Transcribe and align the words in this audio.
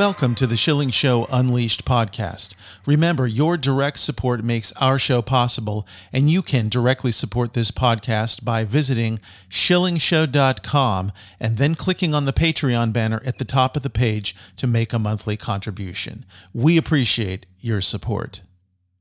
Welcome 0.00 0.34
to 0.36 0.46
the 0.46 0.56
Schilling 0.56 0.88
Show 0.88 1.26
Unleashed 1.30 1.84
podcast. 1.84 2.54
Remember, 2.86 3.26
your 3.26 3.58
direct 3.58 3.98
support 3.98 4.42
makes 4.42 4.72
our 4.80 4.98
show 4.98 5.20
possible, 5.20 5.86
and 6.10 6.30
you 6.30 6.40
can 6.40 6.70
directly 6.70 7.12
support 7.12 7.52
this 7.52 7.70
podcast 7.70 8.42
by 8.42 8.64
visiting 8.64 9.20
schillingshow.com 9.50 11.12
and 11.38 11.58
then 11.58 11.74
clicking 11.74 12.14
on 12.14 12.24
the 12.24 12.32
Patreon 12.32 12.94
banner 12.94 13.20
at 13.26 13.36
the 13.36 13.44
top 13.44 13.76
of 13.76 13.82
the 13.82 13.90
page 13.90 14.34
to 14.56 14.66
make 14.66 14.94
a 14.94 14.98
monthly 14.98 15.36
contribution. 15.36 16.24
We 16.54 16.78
appreciate 16.78 17.44
your 17.60 17.82
support. 17.82 18.40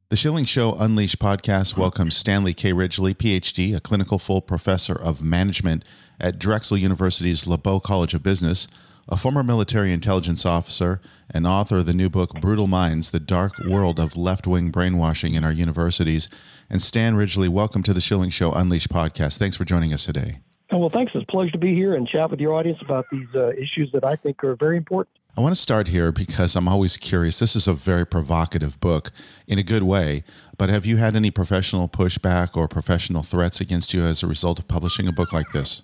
The 0.09 0.17
Schilling 0.17 0.43
Show 0.43 0.73
Unleashed 0.73 1.19
podcast 1.19 1.77
welcomes 1.77 2.17
Stanley 2.17 2.53
K. 2.53 2.73
Ridgley, 2.73 3.15
PhD, 3.15 3.73
a 3.73 3.79
clinical 3.79 4.19
full 4.19 4.41
professor 4.41 5.01
of 5.01 5.23
management 5.23 5.85
at 6.19 6.37
Drexel 6.37 6.75
University's 6.75 7.45
LeBow 7.45 7.81
College 7.81 8.13
of 8.13 8.21
Business 8.21 8.67
a 9.11 9.17
former 9.17 9.41
military 9.41 9.91
intelligence 9.91 10.45
officer 10.45 11.01
and 11.31 11.47
author 11.47 11.77
of 11.77 11.87
the 11.87 11.93
new 11.93 12.09
book 12.09 12.39
Brutal 12.39 12.67
Minds 12.67 13.09
The 13.09 13.19
Dark 13.19 13.53
World 13.67 13.99
of 13.99 14.15
Left 14.15 14.45
Wing 14.45 14.69
Brainwashing 14.69 15.33
in 15.33 15.43
Our 15.43 15.51
Universities. 15.51 16.29
And 16.69 16.79
Stan 16.79 17.15
Ridgley, 17.15 17.49
welcome 17.49 17.81
to 17.83 17.93
the 17.93 18.01
Schilling 18.01 18.29
Show 18.29 18.51
Unleashed 18.51 18.89
podcast. 18.89 19.39
Thanks 19.39 19.57
for 19.57 19.65
joining 19.65 19.93
us 19.95 20.05
today. 20.05 20.41
Oh, 20.71 20.77
well, 20.77 20.91
thanks. 20.91 21.13
It's 21.15 21.23
a 21.23 21.31
pleasure 21.31 21.51
to 21.53 21.57
be 21.57 21.73
here 21.73 21.95
and 21.95 22.07
chat 22.07 22.29
with 22.29 22.39
your 22.39 22.53
audience 22.53 22.79
about 22.83 23.07
these 23.11 23.27
uh, 23.33 23.49
issues 23.57 23.91
that 23.93 24.03
I 24.03 24.15
think 24.15 24.43
are 24.43 24.55
very 24.55 24.77
important. 24.77 25.17
I 25.35 25.41
want 25.41 25.55
to 25.55 25.61
start 25.61 25.87
here 25.87 26.11
because 26.11 26.55
I'm 26.55 26.67
always 26.67 26.95
curious. 26.95 27.39
This 27.39 27.55
is 27.55 27.67
a 27.67 27.73
very 27.73 28.05
provocative 28.05 28.79
book 28.79 29.11
in 29.47 29.57
a 29.57 29.63
good 29.63 29.83
way, 29.83 30.23
but 30.59 30.69
have 30.69 30.85
you 30.85 30.97
had 30.97 31.15
any 31.15 31.31
professional 31.31 31.87
pushback 31.87 32.55
or 32.55 32.67
professional 32.67 33.23
threats 33.23 33.59
against 33.59 33.91
you 33.91 34.03
as 34.03 34.21
a 34.21 34.27
result 34.27 34.59
of 34.59 34.67
publishing 34.67 35.07
a 35.07 35.11
book 35.11 35.33
like 35.33 35.51
this? 35.51 35.81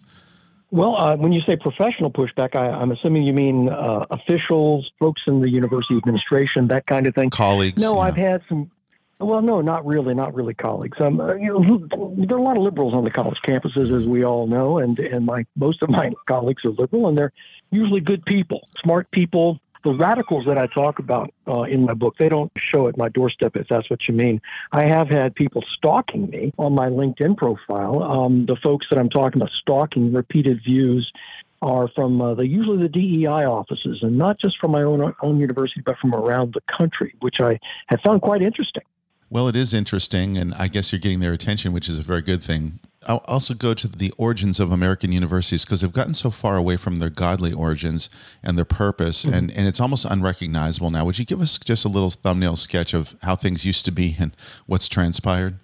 Well, 0.75 0.97
uh, 0.97 1.15
when 1.15 1.31
you 1.31 1.39
say 1.39 1.55
professional 1.55 2.11
pushback, 2.11 2.53
I, 2.53 2.81
am 2.81 2.91
assuming 2.91 3.23
you 3.23 3.31
mean 3.31 3.69
uh, 3.69 4.07
officials, 4.11 4.91
folks 4.99 5.21
in 5.25 5.39
the 5.39 5.49
university 5.49 5.95
administration, 5.95 6.67
that 6.67 6.85
kind 6.85 7.07
of 7.07 7.15
thing. 7.15 7.29
Colleagues. 7.29 7.81
No, 7.81 7.95
yeah. 7.95 8.01
I've 8.01 8.17
had 8.17 8.41
some. 8.49 8.69
Well, 9.17 9.41
no, 9.41 9.61
not 9.61 9.85
really, 9.85 10.13
not 10.13 10.35
really 10.35 10.53
colleagues. 10.53 10.99
Um, 10.99 11.21
uh, 11.21 11.35
you 11.35 11.47
know, 11.47 11.87
there 12.17 12.35
are 12.35 12.41
a 12.41 12.43
lot 12.43 12.57
of 12.57 12.63
liberals 12.63 12.93
on 12.93 13.05
the 13.05 13.09
college 13.09 13.41
campuses, 13.41 13.97
as 13.97 14.05
we 14.05 14.25
all 14.25 14.47
know, 14.47 14.79
and 14.79 14.99
and 14.99 15.25
my 15.25 15.45
most 15.55 15.81
of 15.81 15.89
my 15.89 16.11
colleagues 16.25 16.65
are 16.65 16.71
liberal, 16.71 17.07
and 17.07 17.17
they're 17.17 17.31
usually 17.71 18.01
good 18.01 18.25
people, 18.25 18.67
smart 18.77 19.09
people, 19.11 19.61
the 19.85 19.93
radicals 19.93 20.45
that 20.47 20.57
I 20.57 20.65
talk 20.65 20.97
about 20.97 21.31
uh, 21.47 21.61
in 21.61 21.83
my 21.85 21.93
book, 21.93 22.17
they 22.17 22.27
don't 22.27 22.51
show 22.57 22.87
at 22.87 22.97
my 22.97 23.07
doorstep 23.07 23.55
if 23.55 23.67
that's 23.67 23.87
what 23.87 24.07
you 24.07 24.15
mean. 24.15 24.41
I 24.71 24.83
have 24.83 25.09
had 25.09 25.35
people 25.35 25.61
stalking 25.61 26.27
me 26.31 26.51
on 26.57 26.73
my 26.73 26.89
LinkedIn 26.89 27.37
profile. 27.37 28.01
Um, 28.01 28.47
the 28.47 28.55
folks 28.55 28.87
that 28.89 28.97
I'm 28.97 29.09
talking 29.09 29.39
about 29.39 29.51
stalking 29.51 30.11
repeated 30.11 30.63
views 30.63 31.13
are 31.61 31.87
from 31.87 32.19
uh, 32.19 32.33
the 32.33 32.47
usually 32.47 32.79
the 32.79 32.89
DEI 32.89 33.45
offices, 33.45 34.01
and 34.01 34.17
not 34.17 34.39
just 34.39 34.57
from 34.57 34.71
my 34.71 34.81
own 34.81 35.13
own 35.21 35.39
university, 35.39 35.81
but 35.81 35.97
from 35.99 36.15
around 36.15 36.53
the 36.53 36.61
country, 36.61 37.13
which 37.19 37.39
I 37.39 37.59
have 37.87 38.01
found 38.01 38.23
quite 38.23 38.41
interesting. 38.41 38.83
Well, 39.29 39.47
it 39.47 39.55
is 39.55 39.73
interesting, 39.73 40.35
and 40.37 40.53
I 40.55 40.67
guess 40.67 40.91
you're 40.91 40.99
getting 40.99 41.19
their 41.19 41.33
attention, 41.33 41.73
which 41.73 41.87
is 41.87 41.99
a 41.99 42.03
very 42.03 42.21
good 42.21 42.43
thing. 42.43 42.79
I'll 43.07 43.23
also 43.27 43.53
go 43.53 43.73
to 43.73 43.87
the 43.87 44.13
origins 44.17 44.59
of 44.59 44.71
American 44.71 45.11
universities 45.11 45.65
because 45.65 45.81
they've 45.81 45.91
gotten 45.91 46.13
so 46.13 46.31
far 46.31 46.57
away 46.57 46.77
from 46.77 46.97
their 46.97 47.09
godly 47.09 47.53
origins 47.53 48.09
and 48.43 48.57
their 48.57 48.65
purpose, 48.65 49.25
mm-hmm. 49.25 49.33
and, 49.33 49.51
and 49.51 49.67
it's 49.67 49.79
almost 49.79 50.05
unrecognizable 50.05 50.89
now. 50.89 51.05
Would 51.05 51.19
you 51.19 51.25
give 51.25 51.41
us 51.41 51.57
just 51.57 51.85
a 51.85 51.89
little 51.89 52.11
thumbnail 52.11 52.55
sketch 52.55 52.93
of 52.93 53.15
how 53.23 53.35
things 53.35 53.65
used 53.65 53.85
to 53.85 53.91
be 53.91 54.15
and 54.19 54.35
what's 54.65 54.89
transpired? 54.89 55.59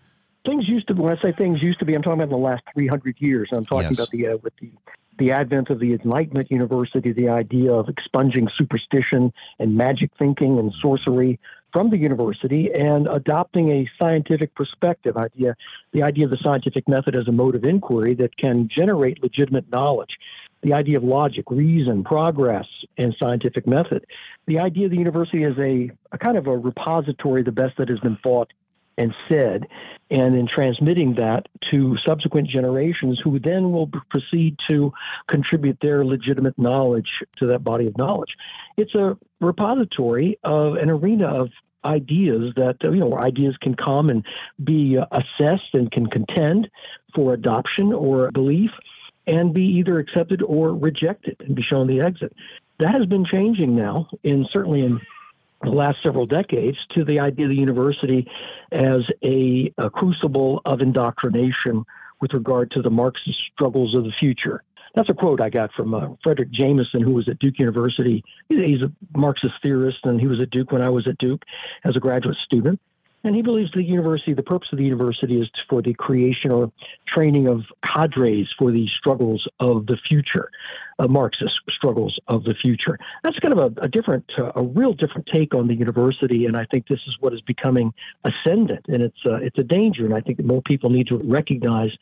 Things 0.46 0.68
used 0.68 0.88
to. 0.88 0.94
When 0.94 1.16
I 1.16 1.22
say 1.22 1.32
things 1.32 1.62
used 1.62 1.80
to 1.80 1.86
be, 1.86 1.94
I'm 1.94 2.02
talking 2.02 2.20
about 2.20 2.30
the 2.30 2.38
last 2.38 2.64
300 2.74 3.20
years. 3.20 3.50
I'm 3.52 3.66
talking 3.66 3.90
yes. 3.90 4.00
about 4.00 4.10
the 4.10 4.28
uh, 4.28 4.38
with 4.38 4.56
the 4.58 4.72
the 5.18 5.32
advent 5.32 5.70
of 5.70 5.80
the 5.80 5.94
Enlightenment 5.94 6.50
University, 6.50 7.12
the 7.12 7.30
idea 7.30 7.72
of 7.72 7.90
expunging 7.90 8.48
superstition 8.48 9.32
and 9.60 9.76
magic 9.76 10.10
thinking 10.18 10.58
and 10.58 10.74
sorcery 10.74 11.40
from 11.72 11.90
the 11.90 11.98
university 11.98 12.72
and 12.74 13.08
adopting 13.08 13.70
a 13.70 13.90
scientific 14.00 14.54
perspective 14.56 15.18
idea 15.18 15.56
the 15.94 16.04
idea 16.04 16.26
of 16.26 16.32
the 16.32 16.38
scientific 16.38 16.88
method 16.88 17.16
as 17.16 17.28
a 17.28 17.32
mode 17.32 17.56
of 17.56 17.64
inquiry 17.64 18.14
that 18.16 18.38
can 18.38 18.68
generate 18.68 19.22
legitimate 19.22 19.70
knowledge. 19.72 20.20
The 20.62 20.74
idea 20.74 20.98
of 20.98 21.04
logic 21.04 21.50
reason 21.50 22.04
progress 22.04 22.68
and 22.98 23.16
scientific 23.18 23.66
method. 23.66 24.06
The 24.46 24.60
idea 24.60 24.86
of 24.86 24.92
the 24.92 24.98
university 24.98 25.44
as 25.44 25.58
a, 25.58 25.92
a 26.12 26.18
kind 26.18 26.38
of 26.38 26.48
a 26.48 26.56
repository 26.56 27.42
the 27.42 27.52
best 27.52 27.78
that 27.78 27.90
has 27.90 28.00
been 28.00 28.18
thought 28.18 28.54
and 28.98 29.16
said, 29.28 29.68
and 30.10 30.36
in 30.36 30.46
transmitting 30.46 31.16
that 31.16 31.48
to 31.62 31.98
subsequent 31.98 32.48
generations 32.48 33.20
who 33.20 33.40
then 33.40 33.72
will 33.72 33.88
proceed 33.88 34.60
to 34.70 34.94
contribute 35.28 35.80
their 35.80 36.04
legitimate 36.04 36.58
knowledge 36.58 37.24
to 37.38 37.48
that 37.48 37.64
body 37.64 37.88
of 37.88 37.98
knowledge. 37.98 38.38
It's 38.78 38.96
a 38.96 39.18
repository 39.40 40.38
of 40.44 40.76
an 40.76 40.90
arena 40.90 41.28
of 41.28 41.50
ideas 41.84 42.54
that 42.56 42.78
you 42.84 42.92
know 42.92 43.18
ideas 43.18 43.58
can 43.58 43.74
come 43.74 44.10
and 44.10 44.24
be 44.64 44.98
uh, 44.98 45.06
assessed 45.12 45.74
and 45.74 45.92
can 45.92 46.06
contend 46.06 46.70
for 47.16 47.34
adoption 47.34 47.92
or 47.92 48.30
belief 48.32 48.72
and 49.26 49.54
be 49.54 49.66
either 49.66 49.98
accepted 49.98 50.44
or 50.44 50.76
rejected 50.76 51.38
and 51.40 51.56
be 51.56 51.62
shown 51.64 51.88
the 51.88 52.02
exit 52.02 52.36
that 52.82 52.94
has 52.94 53.06
been 53.06 53.24
changing 53.24 53.76
now 53.76 54.08
in 54.24 54.46
certainly 54.46 54.82
in 54.82 55.00
the 55.64 55.70
last 55.70 56.02
several 56.02 56.26
decades 56.26 56.86
to 56.90 57.04
the 57.04 57.20
idea 57.20 57.46
of 57.46 57.52
the 57.52 57.58
university 57.58 58.30
as 58.72 59.10
a, 59.24 59.74
a 59.78 59.90
crucible 59.90 60.62
of 60.66 60.82
indoctrination 60.82 61.86
with 62.20 62.34
regard 62.34 62.72
to 62.72 62.82
the 62.82 62.92
Marxist 62.92 63.40
struggles 63.40 63.96
of 63.96 64.04
the 64.04 64.12
future. 64.12 64.64
That's 64.94 65.10
a 65.10 65.14
quote 65.14 65.40
I 65.40 65.50
got 65.50 65.72
from 65.72 65.94
uh, 65.94 66.10
Fredric 66.24 66.52
Jameson, 66.52 67.02
who 67.02 67.14
was 67.14 67.30
at 67.30 67.40
Duke 67.40 67.60
University. 67.60 68.24
He's 68.50 68.82
a 68.82 68.92
Marxist 69.16 69.56
theorist, 69.64 70.06
and 70.06 70.20
he 70.20 70.28
was 70.28 70.40
at 70.42 70.50
Duke 70.50 70.72
when 70.72 70.82
I 70.82 70.90
was 70.90 71.08
at 71.08 71.18
Duke 71.18 71.46
as 71.84 71.96
a 71.96 72.00
graduate 72.00 72.38
student. 72.38 72.80
And 73.24 73.36
he 73.36 73.42
believes 73.42 73.72
the 73.72 73.84
university, 73.84 74.34
the 74.34 74.42
purpose 74.42 74.72
of 74.72 74.80
the 74.80 74.84
university 74.84 75.40
is 75.40 75.50
for 75.70 75.82
the 75.82 75.94
creation 75.94 76.52
or 76.52 76.72
training 77.06 77.48
of 77.48 77.66
cadres 77.84 78.52
for 78.58 78.72
the 78.72 78.88
struggles 78.88 79.48
of 79.60 79.86
the 79.86 79.98
future, 79.98 80.50
uh, 80.98 81.08
Marxist 81.08 81.62
struggles 81.70 82.20
of 82.28 82.46
the 82.46 82.56
future. 82.56 82.98
That's 83.24 83.40
kind 83.40 83.54
of 83.54 83.60
a, 83.60 83.82
a 83.82 83.88
different, 83.88 84.32
uh, 84.38 84.52
a 84.56 84.64
real 84.64 84.94
different 84.94 85.28
take 85.28 85.54
on 85.54 85.68
the 85.68 85.76
university. 85.76 86.46
And 86.46 86.58
I 86.58 86.66
think 86.66 86.88
this 86.88 87.02
is 87.08 87.18
what 87.20 87.34
is 87.34 87.42
becoming 87.42 87.94
ascendant. 88.24 88.88
And 88.88 89.04
it's, 89.04 89.26
uh, 89.26 89.36
it's 89.36 89.60
a 89.60 89.64
danger. 89.64 90.06
And 90.06 90.16
I 90.16 90.22
think 90.22 90.38
that 90.38 90.46
more 90.46 90.62
people 90.62 90.90
need 90.90 91.08
to 91.08 91.18
recognize 91.18 91.96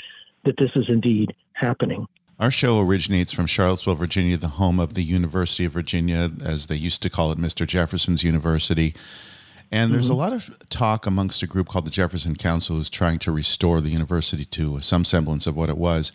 that 0.45 0.57
this 0.57 0.71
is 0.75 0.87
indeed 0.87 1.35
happening. 1.53 2.07
Our 2.39 2.51
show 2.51 2.79
originates 2.79 3.33
from 3.33 3.47
Charlottesville, 3.47 3.95
Virginia, 3.95 4.37
the 4.37 4.47
home 4.47 4.79
of 4.79 4.93
the 4.93 5.03
University 5.03 5.65
of 5.65 5.73
Virginia, 5.73 6.31
as 6.41 6.67
they 6.67 6.77
used 6.77 7.01
to 7.01 7.09
call 7.09 7.33
it, 7.33 7.37
Mr. 7.37 7.67
Jefferson's 7.67 8.23
University. 8.23 8.95
And 9.71 9.93
there's 9.93 10.05
mm-hmm. 10.05 10.13
a 10.13 10.17
lot 10.17 10.33
of 10.33 10.57
talk 10.69 11.05
amongst 11.05 11.43
a 11.43 11.47
group 11.47 11.67
called 11.67 11.85
the 11.85 11.91
Jefferson 11.91 12.35
Council 12.35 12.75
who's 12.75 12.89
trying 12.89 13.19
to 13.19 13.31
restore 13.31 13.81
the 13.81 13.89
university 13.89 14.45
to 14.45 14.79
some 14.79 15.05
semblance 15.05 15.45
of 15.45 15.55
what 15.55 15.69
it 15.69 15.77
was. 15.77 16.11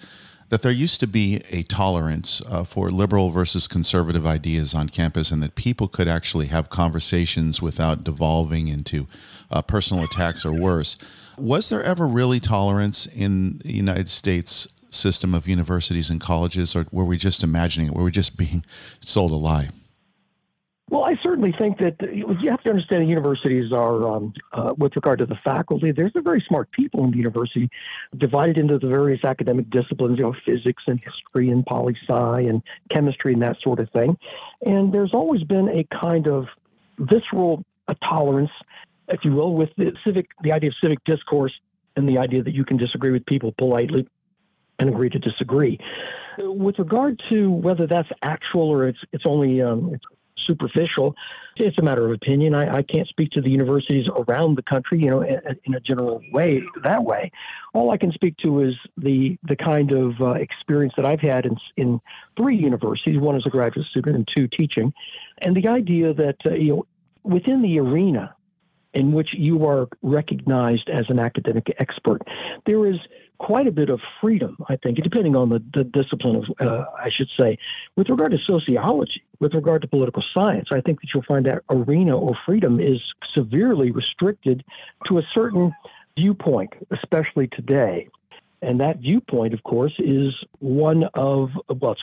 That 0.51 0.63
there 0.63 0.73
used 0.73 1.01
to 1.01 1.07
be 1.07 1.43
a 1.51 1.63
tolerance 1.63 2.43
uh, 2.49 2.65
for 2.65 2.91
liberal 2.91 3.31
versus 3.31 3.67
conservative 3.67 4.27
ideas 4.27 4.75
on 4.75 4.89
campus, 4.89 5.31
and 5.31 5.43
that 5.43 5.55
people 5.55 5.89
could 5.89 6.07
actually 6.07 6.47
have 6.49 6.69
conversations 6.69 7.63
without 7.63 8.05
devolving 8.05 8.69
into 8.69 9.07
uh, 9.51 9.63
personal 9.63 10.05
attacks 10.05 10.45
or 10.45 10.53
worse. 10.53 10.99
Was 11.39 11.71
there 11.71 11.83
ever 11.83 12.07
really 12.07 12.41
tolerance 12.41 13.07
in 13.07 13.59
the 13.59 13.73
United 13.73 14.09
States 14.09 14.69
system 14.91 15.35
of 15.35 15.49
universities 15.49 16.11
and 16.11 16.21
colleges, 16.21 16.77
or 16.77 16.87
were 16.93 17.05
we 17.05 17.17
just 17.17 17.43
imagining 17.43 17.89
it? 17.89 17.95
Were 17.95 18.05
we 18.05 18.11
just 18.11 18.37
being 18.37 18.65
sold 19.01 19.33
a 19.33 19.37
lie? 19.37 19.71
Well, 20.91 21.05
I 21.05 21.17
certainly 21.17 21.53
think 21.53 21.79
that 21.79 21.97
you 22.15 22.51
have 22.51 22.63
to 22.65 22.71
understand 22.71 23.09
universities 23.09 23.73
are, 23.73 24.07
um, 24.07 24.35
uh, 24.53 24.75
with 24.77 24.95
regard 24.97 25.19
to 25.21 25.27
the 25.27 25.35
faculty, 25.37 25.93
there's 25.93 26.15
a 26.15 26.21
very 26.21 26.43
smart 26.43 26.71
people 26.73 27.05
in 27.05 27.11
the 27.11 27.17
university, 27.17 27.71
divided 28.17 28.59
into 28.59 28.79
the 28.79 28.89
various 28.89 29.25
academic 29.25 29.71
disciplines, 29.71 30.19
you 30.19 30.25
know, 30.25 30.37
physics 30.45 30.83
and 30.87 31.01
history 31.01 31.49
and 31.49 31.65
poli 31.65 31.97
sci 32.07 32.41
and 32.41 32.63
chemistry 32.91 33.33
and 33.33 33.43
that 33.43 33.61
sort 33.63 33.81
of 33.81 33.89
thing. 33.91 34.19
And 34.65 34.93
there's 34.93 35.15
always 35.15 35.43
been 35.43 35.71
a 35.71 35.85
kind 35.85 36.29
of 36.29 36.49
visceral 36.99 37.65
uh, 37.89 37.95
tolerance, 38.03 38.53
if 39.09 39.25
you 39.25 39.33
will, 39.33 39.55
with 39.55 39.71
the 39.77 39.97
civic, 40.05 40.29
the 40.43 40.53
idea 40.53 40.69
of 40.69 40.77
civic 40.77 41.03
discourse 41.05 41.59
and 41.97 42.07
the 42.07 42.19
idea 42.19 42.43
that 42.43 42.55
you 42.55 42.65
can 42.65 42.77
disagree 42.77 43.11
with 43.11 43.25
people 43.25 43.53
politely 43.53 44.07
and 44.79 44.91
agree 44.91 45.09
to 45.09 45.19
disagree. 45.19 45.79
With 46.39 46.79
regard 46.79 47.23
to 47.31 47.51
whether 47.51 47.87
that's 47.87 48.11
actual 48.23 48.69
or 48.69 48.89
it's 48.89 48.99
it's 49.13 49.25
only 49.25 49.63
um, 49.63 49.95
it's 49.95 50.05
superficial, 50.37 51.17
it's 51.57 51.79
a 51.79 51.83
matter 51.83 52.05
of 52.05 52.13
opinion. 52.13 52.55
I, 52.55 52.79
I, 52.79 52.83
can't 52.83 53.07
speak 53.09 53.31
to 53.33 53.41
the 53.41 53.51
universities 53.51 54.09
around 54.09 54.57
the 54.57 54.63
country, 54.63 55.01
you 55.01 55.11
know, 55.11 55.23
in, 55.23 55.75
a 55.75 55.81
general 55.81 56.23
way 56.33 56.63
that 56.83 57.05
way. 57.05 57.31
All 57.73 57.91
I 57.91 57.97
can 57.97 58.13
speak 58.13 58.37
to 58.39 58.61
is 58.61 58.77
the 58.97 59.39
the 59.45 59.57
kind 59.57 59.93
of 59.93 60.21
uh, 60.21 60.33
experience 60.33 60.95
that 60.97 61.05
I've 61.05 61.21
had 61.21 61.47
in 61.47 61.57
in 61.77 62.01
three 62.37 62.57
universities, 62.57 63.19
one 63.19 63.37
as 63.37 63.47
a 63.47 63.51
graduate 63.51 63.87
student 63.87 64.17
and 64.17 64.27
two 64.27 64.49
teaching, 64.49 64.93
and 65.39 65.57
the 65.57 65.69
idea 65.69 66.13
that 66.15 66.37
uh, 66.47 66.55
you 66.55 66.77
know 66.77 66.87
within 67.23 67.63
the 67.63 67.79
arena 67.79 68.35
in 68.93 69.13
which 69.13 69.35
you 69.35 69.67
are 69.67 69.89
recognized 70.03 70.89
as 70.89 71.11
an 71.11 71.19
academic 71.19 71.75
expert, 71.79 72.23
there 72.65 72.87
is 72.87 72.99
quite 73.39 73.67
a 73.67 73.73
bit 73.73 73.91
of 73.91 74.01
freedom, 74.21 74.57
I 74.69 74.77
think, 74.77 75.03
depending 75.03 75.37
on 75.37 75.49
the, 75.49 75.63
the 75.73 75.85
discipline, 75.85 76.37
of, 76.37 76.51
uh, 76.61 76.85
I 76.99 77.09
should 77.09 77.29
say. 77.31 77.59
With 77.97 78.09
regard 78.09 78.33
to 78.33 78.39
sociology, 78.39 79.23
with 79.41 79.55
regard 79.55 79.83
to 79.83 79.89
political 79.89 80.23
science, 80.23 80.69
I 80.73 80.81
think 80.81 81.01
that 81.01 81.13
you'll 81.13 81.25
find 81.25 81.45
that 81.47 81.63
arena 81.69 82.17
or 82.17 82.37
freedom 82.47 82.81
is 82.81 83.13
severely 83.25 83.91
restricted 83.91 84.65
to 85.07 85.19
a 85.19 85.23
certain 85.23 85.75
viewpoint, 86.17 86.75
especially 86.91 87.49
today. 87.49 88.09
And 88.63 88.81
that 88.81 88.99
viewpoint, 88.99 89.53
of 89.53 89.63
course, 89.65 89.95
is 89.99 90.43
one 90.61 91.05
of, 91.15 91.51
well, 91.69 91.97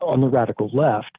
on 0.00 0.20
the 0.20 0.28
radical 0.28 0.68
left, 0.72 1.16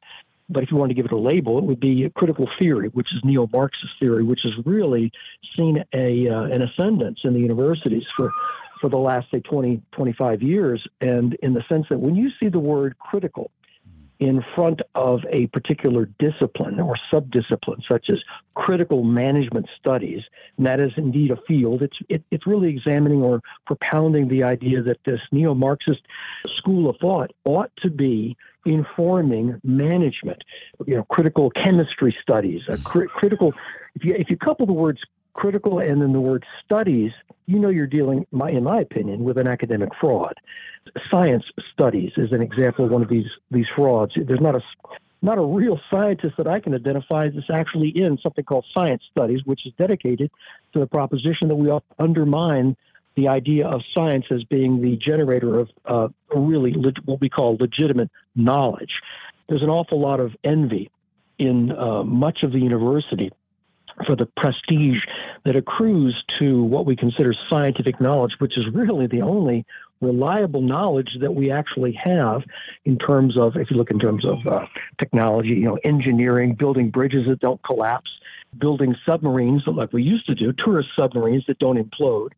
but 0.50 0.62
if 0.62 0.70
you 0.70 0.76
want 0.76 0.90
to 0.90 0.94
give 0.94 1.06
it 1.06 1.12
a 1.12 1.16
label, 1.16 1.58
it 1.58 1.64
would 1.64 1.80
be 1.80 2.10
critical 2.10 2.48
theory, 2.58 2.88
which 2.88 3.14
is 3.14 3.24
neo-Marxist 3.24 3.98
theory, 3.98 4.22
which 4.22 4.42
has 4.42 4.54
really 4.66 5.10
seen 5.56 5.84
a 5.94 6.28
uh, 6.28 6.42
an 6.42 6.62
ascendance 6.62 7.24
in 7.24 7.32
the 7.32 7.40
universities 7.40 8.04
for 8.14 8.30
for 8.82 8.90
the 8.90 8.98
last, 8.98 9.30
say, 9.30 9.40
20, 9.40 9.80
25 9.92 10.42
years. 10.42 10.86
And 11.00 11.34
in 11.34 11.54
the 11.54 11.62
sense 11.68 11.86
that 11.88 12.00
when 12.00 12.16
you 12.16 12.30
see 12.38 12.48
the 12.48 12.58
word 12.58 12.98
critical 12.98 13.50
in 14.18 14.44
front 14.54 14.82
of 14.94 15.20
a 15.30 15.46
particular 15.48 16.06
discipline 16.18 16.78
or 16.80 16.96
subdiscipline, 17.12 17.82
such 17.88 18.10
as 18.10 18.22
critical 18.54 19.04
management 19.04 19.68
studies, 19.78 20.22
and 20.56 20.66
that 20.66 20.80
is 20.80 20.92
indeed 20.96 21.30
a 21.30 21.36
field, 21.36 21.80
it's, 21.80 21.98
it, 22.08 22.24
it's 22.32 22.46
really 22.46 22.70
examining 22.70 23.22
or 23.22 23.40
propounding 23.66 24.28
the 24.28 24.42
idea 24.42 24.82
that 24.82 25.02
this 25.04 25.20
neo 25.30 25.54
Marxist 25.54 26.02
school 26.48 26.90
of 26.90 26.96
thought 26.98 27.32
ought 27.44 27.74
to 27.76 27.88
be 27.88 28.36
informing 28.64 29.60
management, 29.64 30.42
you 30.86 30.96
know, 30.96 31.04
critical 31.04 31.50
chemistry 31.50 32.16
studies, 32.20 32.62
a 32.68 32.78
cr- 32.78 33.06
critical. 33.06 33.54
If 33.94 34.04
you 34.04 34.14
if 34.14 34.30
you 34.30 34.36
couple 34.36 34.66
the 34.66 34.72
words 34.72 35.02
critical 35.34 35.78
and 35.78 36.02
then 36.02 36.12
the 36.12 36.20
word 36.20 36.44
studies, 36.64 37.12
you 37.46 37.58
know 37.58 37.68
you're 37.68 37.86
dealing, 37.86 38.26
in 38.32 38.64
my 38.64 38.80
opinion, 38.80 39.24
with 39.24 39.38
an 39.38 39.48
academic 39.48 39.90
fraud. 40.00 40.34
Science 41.10 41.44
studies 41.72 42.12
is 42.16 42.32
an 42.32 42.42
example 42.42 42.84
of 42.84 42.90
one 42.90 43.02
of 43.02 43.08
these 43.08 43.30
these 43.50 43.68
frauds. 43.68 44.14
There's 44.16 44.40
not 44.40 44.56
a 44.56 44.62
not 45.22 45.38
a 45.38 45.42
real 45.42 45.80
scientist 45.90 46.36
that 46.36 46.48
I 46.48 46.58
can 46.58 46.74
identify 46.74 47.28
that's 47.28 47.48
actually 47.48 47.90
in 47.90 48.18
something 48.18 48.44
called 48.44 48.66
science 48.74 49.04
studies, 49.10 49.44
which 49.44 49.64
is 49.64 49.72
dedicated 49.78 50.30
to 50.72 50.80
the 50.80 50.86
proposition 50.86 51.48
that 51.48 51.54
we 51.54 51.70
undermine 51.98 52.76
the 53.14 53.28
idea 53.28 53.68
of 53.68 53.82
science 53.92 54.26
as 54.30 54.42
being 54.42 54.80
the 54.80 54.96
generator 54.96 55.60
of 55.60 55.70
uh, 55.84 56.08
really 56.34 56.72
what 57.04 57.20
we 57.20 57.28
call 57.28 57.56
legitimate 57.60 58.10
knowledge. 58.34 59.00
There's 59.48 59.62
an 59.62 59.70
awful 59.70 60.00
lot 60.00 60.18
of 60.18 60.34
envy 60.42 60.90
in 61.38 61.72
uh, 61.72 62.02
much 62.02 62.42
of 62.42 62.52
the 62.52 62.58
university 62.58 63.30
for 64.06 64.16
the 64.16 64.26
prestige 64.26 65.04
that 65.44 65.56
accrues 65.56 66.24
to 66.38 66.62
what 66.62 66.86
we 66.86 66.96
consider 66.96 67.32
scientific 67.32 68.00
knowledge, 68.00 68.38
which 68.40 68.56
is 68.56 68.68
really 68.68 69.06
the 69.06 69.22
only 69.22 69.64
reliable 70.00 70.60
knowledge 70.60 71.18
that 71.20 71.34
we 71.34 71.50
actually 71.50 71.92
have 71.92 72.44
in 72.84 72.98
terms 72.98 73.38
of, 73.38 73.56
if 73.56 73.70
you 73.70 73.76
look 73.76 73.90
in 73.90 73.98
terms 73.98 74.24
of 74.24 74.44
uh, 74.46 74.66
technology, 74.98 75.50
you 75.50 75.64
know, 75.64 75.78
engineering, 75.84 76.54
building 76.54 76.90
bridges 76.90 77.26
that 77.28 77.40
don't 77.40 77.62
collapse, 77.62 78.18
building 78.58 78.96
submarines 79.06 79.66
like 79.66 79.92
we 79.92 80.02
used 80.02 80.26
to 80.26 80.34
do, 80.34 80.52
tourist 80.52 80.90
submarines 80.96 81.46
that 81.46 81.58
don't 81.58 81.78
implode, 81.78 82.30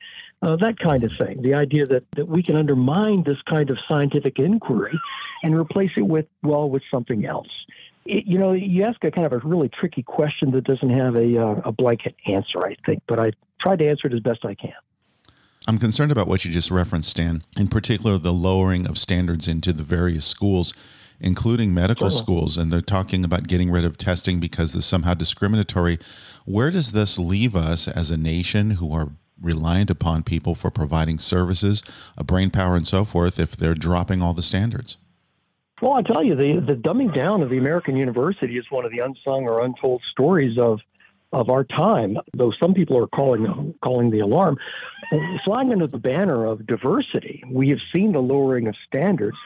uh, 0.43 0.57
that 0.57 0.79
kind 0.79 1.03
of 1.03 1.13
thing. 1.17 1.41
The 1.43 1.55
idea 1.55 1.87
that, 1.87 2.05
that 2.13 2.29
we 2.29 2.43
can 2.43 2.55
undermine 2.55 3.23
this 3.23 3.41
kind 3.43 3.71
of 3.71 3.79
scientific 3.89 4.39
inquiry 4.39 5.01
and 5.43 5.57
replace 5.57 5.93
it 5.97 6.07
with, 6.07 6.27
well, 6.43 6.69
with 6.69 6.83
something 6.91 7.25
else. 7.25 7.67
You 8.05 8.39
know, 8.39 8.53
you 8.53 8.85
ask 8.85 9.03
a 9.03 9.11
kind 9.11 9.27
of 9.27 9.33
a 9.33 9.39
really 9.47 9.69
tricky 9.69 10.03
question 10.03 10.51
that 10.51 10.65
doesn't 10.65 10.91
have 10.91 11.17
a, 11.17 11.39
uh, 11.39 11.61
a 11.65 11.73
blanket 11.73 12.15
answer, 12.27 12.65
I 12.65 12.77
think, 12.85 13.03
but 13.07 13.19
I 13.19 13.33
tried 13.59 13.79
to 13.79 13.89
answer 13.89 14.09
it 14.09 14.13
as 14.13 14.21
best 14.21 14.45
I 14.45 14.55
can. 14.55 14.75
I'm 15.67 15.79
concerned 15.79 16.13
about 16.13 16.29
what 16.29 16.45
you 16.45 16.51
just 16.51 16.71
referenced, 16.71 17.09
Stan, 17.09 17.43
in 17.57 17.69
particular 17.69 18.19
the 18.19 18.33
lowering 18.33 18.87
of 18.87 18.99
standards 18.99 19.49
into 19.49 19.73
the 19.73 19.83
various 19.83 20.27
schools, 20.27 20.75
including 21.19 21.73
medical 21.73 22.11
sure. 22.11 22.19
schools. 22.19 22.59
And 22.59 22.71
they're 22.71 22.83
talking 22.83 23.25
about 23.25 23.47
getting 23.47 23.71
rid 23.71 23.85
of 23.87 23.97
testing 23.97 24.41
because 24.41 24.75
it's 24.75 24.85
somehow 24.85 25.15
discriminatory. 25.15 25.99
Where 26.45 26.71
does 26.71 26.93
this 26.93 27.19
leave 27.19 27.57
us 27.57 27.89
as 27.89 28.11
a 28.11 28.19
nation 28.19 28.73
who 28.73 28.93
are 28.93 29.13
reliant 29.41 29.91
upon 29.91 30.23
people 30.23 30.55
for 30.55 30.71
providing 30.71 31.19
services, 31.19 31.83
a 32.19 32.25
brain 32.25 32.51
power, 32.51 32.77
and 32.77 32.87
so 32.87 33.05
forth 33.05 33.39
if 33.39 33.57
they're 33.57 33.75
dropping 33.75 34.21
all 34.21 34.35
the 34.35 34.43
standards? 34.43 34.99
Well, 35.81 35.95
I 35.95 36.03
tell 36.03 36.23
you, 36.23 36.35
the 36.35 36.61
the 36.61 36.77
dumbing 36.77 37.13
down 37.13 37.43
of 37.43 37.51
the 37.51 37.59
American 37.59 37.97
university 37.97 38.57
is 38.59 38.71
one 38.71 38.85
of 38.85 38.93
the 38.93 39.01
unsung 39.01 39.45
or 39.45 39.65
untold 39.65 40.03
stories 40.03 40.57
of 40.59 40.81
of 41.33 41.51
our 41.51 41.65
time. 41.65 42.17
Though 42.33 42.53
some 42.53 42.75
people 42.75 42.97
are 42.97 43.09
calling 43.09 43.75
calling 43.83 44.11
the 44.11 44.21
alarm, 44.21 44.59
flying 45.45 45.73
under 45.73 45.89
the 45.89 45.99
banner 45.99 46.47
of 46.47 46.67
diversity, 46.67 47.43
we 47.51 47.71
have 47.71 47.81
seen 47.93 48.13
the 48.13 48.23
lowering 48.23 48.69
of 48.69 48.77
standards. 48.87 49.37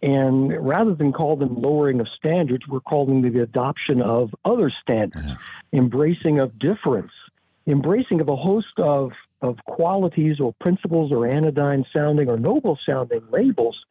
And 0.00 0.52
rather 0.64 0.94
than 0.94 1.12
call 1.12 1.36
them 1.36 1.60
lowering 1.60 2.00
of 2.00 2.08
standards, 2.08 2.68
we're 2.68 2.80
calling 2.80 3.20
the 3.22 3.42
adoption 3.42 4.00
of 4.00 4.32
other 4.44 4.70
standards, 4.70 5.32
embracing 5.72 6.38
of 6.38 6.56
difference, 6.56 7.10
embracing 7.66 8.20
of 8.20 8.28
a 8.28 8.36
host 8.36 8.78
of 8.78 9.12
of 9.40 9.64
qualities 9.64 10.40
or 10.40 10.52
principles 10.54 11.12
or 11.12 11.26
anodyne 11.26 11.84
sounding 11.92 12.28
or 12.28 12.38
noble 12.38 12.76
sounding 12.76 13.22
labels 13.30 13.84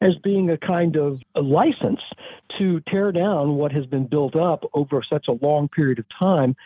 as 0.00 0.16
being 0.16 0.50
a 0.50 0.58
kind 0.58 0.96
of 0.96 1.20
a 1.34 1.42
license 1.42 2.02
to 2.48 2.80
tear 2.80 3.12
down 3.12 3.56
what 3.56 3.72
has 3.72 3.86
been 3.86 4.06
built 4.06 4.36
up 4.36 4.64
over 4.74 5.02
such 5.02 5.28
a 5.28 5.32
long 5.32 5.68
period 5.68 5.98
of 5.98 6.08
time. 6.08 6.56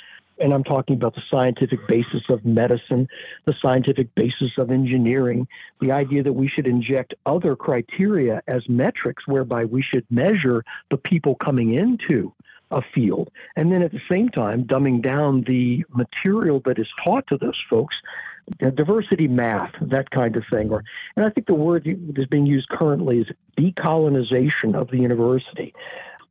And 0.41 0.55
I'm 0.55 0.65
talking 0.65 0.95
about 0.95 1.17
the 1.17 1.23
scientific 1.29 1.87
basis 1.89 2.29
of 2.29 2.45
medicine, 2.45 3.09
the 3.45 3.55
scientific 3.55 4.15
basis 4.15 4.57
of 4.57 4.71
engineering, 4.71 5.49
the 5.81 5.91
idea 5.91 6.23
that 6.23 6.33
we 6.33 6.47
should 6.47 6.69
inject 6.69 7.15
other 7.27 7.57
criteria 7.57 8.41
as 8.47 8.69
metrics 8.69 9.27
whereby 9.27 9.65
we 9.65 9.83
should 9.83 10.07
measure 10.11 10.65
the 10.91 10.97
people 10.97 11.35
coming 11.35 11.75
into 11.75 12.33
a 12.71 12.83
field. 12.83 13.31
And 13.57 13.73
then 13.73 13.83
at 13.83 13.93
the 13.93 14.01
same 14.09 14.29
time, 14.29 14.65
dumbing 14.65 15.03
down 15.03 15.43
the 15.43 15.85
material 15.91 16.61
that 16.61 16.79
is 16.79 16.89
taught 17.03 17.27
to 17.29 17.37
those 17.37 17.63
folks, 17.69 18.01
diversity 18.59 19.29
math, 19.29 19.73
that 19.81 20.11
kind 20.11 20.37
of 20.37 20.45
thing. 20.51 20.71
Or, 20.71 20.85
and 21.17 21.25
I 21.25 21.31
think 21.31 21.47
the 21.47 21.55
word 21.55 21.85
that 21.85 22.19
is 22.19 22.27
being 22.27 22.47
used 22.47 22.69
currently 22.69 23.21
is 23.21 23.27
decolonization 23.57 24.75
of 24.75 24.89
the 24.89 24.99
university. 24.99 25.75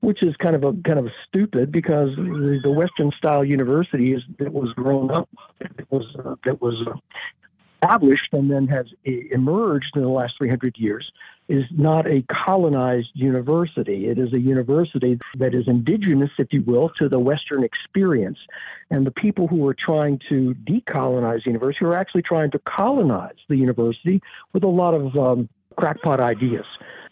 Which 0.01 0.21
is 0.21 0.37
kind 0.37 0.55
of 0.55 0.63
a 0.63 0.73
kind 0.83 0.99
of 0.99 1.09
stupid 1.27 1.71
because 1.71 2.15
the 2.15 2.71
Western 2.71 3.11
style 3.13 3.43
university 3.43 4.13
is 4.13 4.21
that 4.37 4.53
was 4.53 4.71
grown 4.73 5.09
up, 5.09 5.27
that 5.59 5.91
was 5.91 6.15
uh, 6.23 6.35
that 6.45 6.61
was 6.61 6.85
established 7.81 8.31
and 8.33 8.51
then 8.51 8.67
has 8.67 8.87
emerged 9.03 9.95
in 9.95 10.03
the 10.03 10.09
last 10.09 10.37
300 10.37 10.77
years 10.77 11.11
is 11.47 11.65
not 11.71 12.07
a 12.07 12.23
colonized 12.23 13.11
university. 13.13 14.07
It 14.07 14.17
is 14.17 14.33
a 14.33 14.39
university 14.39 15.19
that 15.37 15.53
is 15.53 15.67
indigenous, 15.67 16.31
if 16.37 16.51
you 16.51 16.61
will, 16.61 16.89
to 16.97 17.07
the 17.07 17.19
Western 17.19 17.63
experience. 17.63 18.39
And 18.89 19.05
the 19.05 19.11
people 19.11 19.47
who 19.47 19.65
are 19.67 19.73
trying 19.73 20.19
to 20.29 20.55
decolonize 20.65 21.43
the 21.43 21.51
university 21.51 21.85
are 21.85 21.95
actually 21.95 22.23
trying 22.23 22.51
to 22.51 22.59
colonize 22.59 23.37
the 23.47 23.55
university 23.55 24.21
with 24.53 24.63
a 24.63 24.69
lot 24.69 24.93
of 24.93 25.15
um, 25.15 25.49
crackpot 25.77 26.19
ideas. 26.19 26.65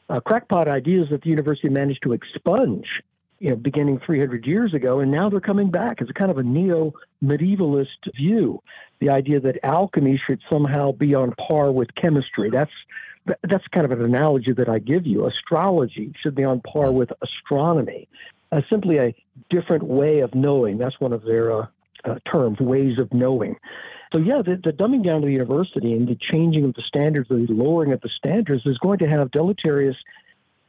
Uh, 0.10 0.20
crackpot 0.20 0.68
ideas 0.68 1.10
that 1.10 1.22
the 1.22 1.30
university 1.30 1.70
managed 1.70 2.04
to 2.04 2.14
expunge 2.14 3.02
you 3.40 3.50
know, 3.50 3.56
beginning 3.56 4.00
300 4.00 4.46
years 4.48 4.74
ago, 4.74 5.00
and 5.00 5.12
now 5.12 5.30
they're 5.30 5.42
coming 5.42 5.70
back 5.70 6.02
as 6.02 6.10
a 6.10 6.14
kind 6.14 6.32
of 6.32 6.38
a 6.38 6.44
neo 6.44 6.94
medievalist 7.24 8.14
view. 8.16 8.62
The 9.00 9.10
idea 9.10 9.40
that 9.42 9.60
alchemy 9.64 10.18
should 10.18 10.42
somehow 10.50 10.94
be 10.94 11.16
on 11.16 11.34
par 11.34 11.72
with 11.72 11.94
chemistry. 11.96 12.50
That's 12.50 12.72
that's 13.44 13.68
kind 13.70 13.86
of 13.86 13.92
an 13.92 14.04
analogy 14.04 14.52
that 14.54 14.70
I 14.70 14.80
give 14.80 15.06
you. 15.06 15.26
Astrology 15.26 16.14
should 16.20 16.36
be 16.36 16.44
on 16.44 16.62
par 16.62 16.92
with 16.92 17.12
astronomy. 17.22 18.08
Uh, 18.52 18.62
simply 18.70 18.98
a 18.98 19.16
different 19.50 19.84
way 19.84 20.20
of 20.20 20.36
knowing. 20.36 20.78
That's 20.78 21.00
one 21.00 21.14
of 21.14 21.24
their 21.24 21.52
uh, 21.52 21.68
uh, 22.04 22.20
terms, 22.26 22.60
ways 22.60 23.00
of 23.00 23.14
knowing. 23.14 23.58
So 24.14 24.20
yeah, 24.20 24.42
the, 24.42 24.56
the, 24.56 24.72
dumbing 24.72 25.04
down 25.04 25.18
of 25.18 25.24
the 25.24 25.32
university 25.32 25.94
and 25.94 26.08
the 26.08 26.16
changing 26.16 26.64
of 26.66 26.74
the 26.76 26.82
standards, 26.82 27.28
the 27.28 27.48
lowering 27.50 27.92
of 27.92 28.02
the 28.02 28.10
standards, 28.10 28.66
is 28.66 28.78
going 28.78 29.00
to 29.00 29.08
have 29.10 29.32
deleterious 29.32 29.98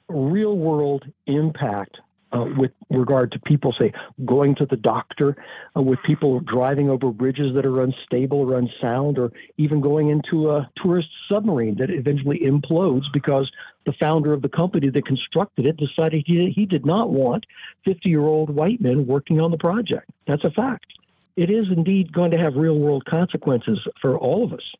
real-world 0.08 1.04
impact 1.26 2.00
uh, 2.32 2.46
with 2.56 2.72
regard 2.90 3.32
to 3.32 3.38
people, 3.40 3.72
say, 3.72 3.92
going 4.24 4.54
to 4.56 4.66
the 4.66 4.76
doctor, 4.76 5.36
uh, 5.76 5.82
with 5.82 6.02
people 6.02 6.40
driving 6.40 6.90
over 6.90 7.10
bridges 7.10 7.54
that 7.54 7.66
are 7.66 7.82
unstable 7.82 8.38
or 8.38 8.58
unsound, 8.58 9.18
or 9.18 9.32
even 9.56 9.80
going 9.80 10.08
into 10.08 10.50
a 10.50 10.68
tourist 10.76 11.08
submarine 11.28 11.76
that 11.76 11.90
eventually 11.90 12.40
implodes 12.40 13.12
because 13.12 13.50
the 13.84 13.92
founder 13.92 14.32
of 14.32 14.42
the 14.42 14.48
company 14.48 14.88
that 14.88 15.06
constructed 15.06 15.66
it 15.66 15.76
decided 15.76 16.24
he, 16.26 16.50
he 16.50 16.66
did 16.66 16.84
not 16.84 17.10
want 17.10 17.46
50 17.84 18.08
year 18.08 18.22
old 18.22 18.50
white 18.50 18.80
men 18.80 19.06
working 19.06 19.40
on 19.40 19.50
the 19.50 19.58
project. 19.58 20.10
That's 20.26 20.44
a 20.44 20.50
fact. 20.50 20.92
It 21.36 21.50
is 21.50 21.68
indeed 21.68 22.12
going 22.12 22.30
to 22.30 22.38
have 22.38 22.56
real 22.56 22.78
world 22.78 23.04
consequences 23.04 23.86
for 24.00 24.16
all 24.16 24.42
of 24.42 24.52
us. 24.52 24.74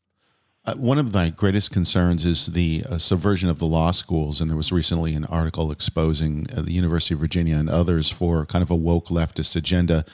Uh, 0.67 0.75
one 0.75 0.99
of 0.99 1.15
my 1.15 1.31
greatest 1.31 1.71
concerns 1.71 2.25
is 2.25 2.47
the 2.47 2.83
uh, 2.91 2.99
subversion 2.99 3.49
of 3.49 3.61
the 3.61 3.67
law 3.67 3.93
schools. 3.93 4.41
And 4.41 4.51
there 4.51 4.57
was 4.57 4.73
recently 4.73 5.15
an 5.15 5.25
article 5.27 5.71
exposing 5.71 6.49
uh, 6.53 6.63
the 6.63 6.73
University 6.73 7.15
of 7.15 7.21
Virginia 7.21 7.57
and 7.57 7.71
others 7.71 8.11
for 8.11 8.45
kind 8.47 8.65
of 8.65 8.71
a 8.71 8.75
woke 8.75 9.07
leftist 9.07 9.55
agenda. 9.55 10.05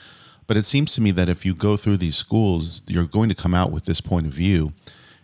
But 0.47 0.59
it 0.59 0.67
seems 0.67 0.93
to 0.93 1.01
me 1.01 1.11
that 1.13 1.31
if 1.31 1.47
you 1.47 1.55
go 1.55 1.79
through 1.79 1.97
these 1.97 2.17
schools, 2.17 2.83
you're 2.87 3.07
going 3.07 3.31
to 3.31 3.35
come 3.35 3.55
out 3.55 3.73
with 3.73 3.87
this 3.87 4.03
point 4.03 4.27
of 4.27 4.35
view. 4.35 4.75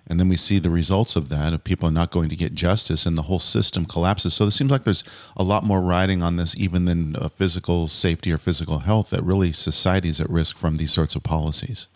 And 0.06 0.18
then 0.18 0.30
we 0.30 0.36
see 0.36 0.58
the 0.58 0.70
results 0.70 1.14
of 1.14 1.28
that 1.28 1.52
of 1.52 1.62
people 1.62 1.90
not 1.90 2.10
going 2.10 2.30
to 2.30 2.36
get 2.36 2.54
justice 2.54 3.04
and 3.04 3.18
the 3.18 3.22
whole 3.22 3.38
system 3.38 3.84
collapses. 3.84 4.32
So 4.32 4.46
it 4.46 4.52
seems 4.52 4.70
like 4.70 4.84
there's 4.84 5.04
a 5.36 5.42
lot 5.42 5.62
more 5.62 5.82
riding 5.82 6.22
on 6.22 6.36
this, 6.36 6.56
even 6.58 6.86
than 6.86 7.16
uh, 7.16 7.28
physical 7.28 7.86
safety 7.86 8.32
or 8.32 8.38
physical 8.38 8.78
health, 8.78 9.10
that 9.10 9.22
really 9.22 9.52
society 9.52 10.08
is 10.08 10.22
at 10.22 10.30
risk 10.30 10.56
from 10.56 10.76
these 10.76 10.92
sorts 10.94 11.14
of 11.14 11.22
policies. 11.22 11.86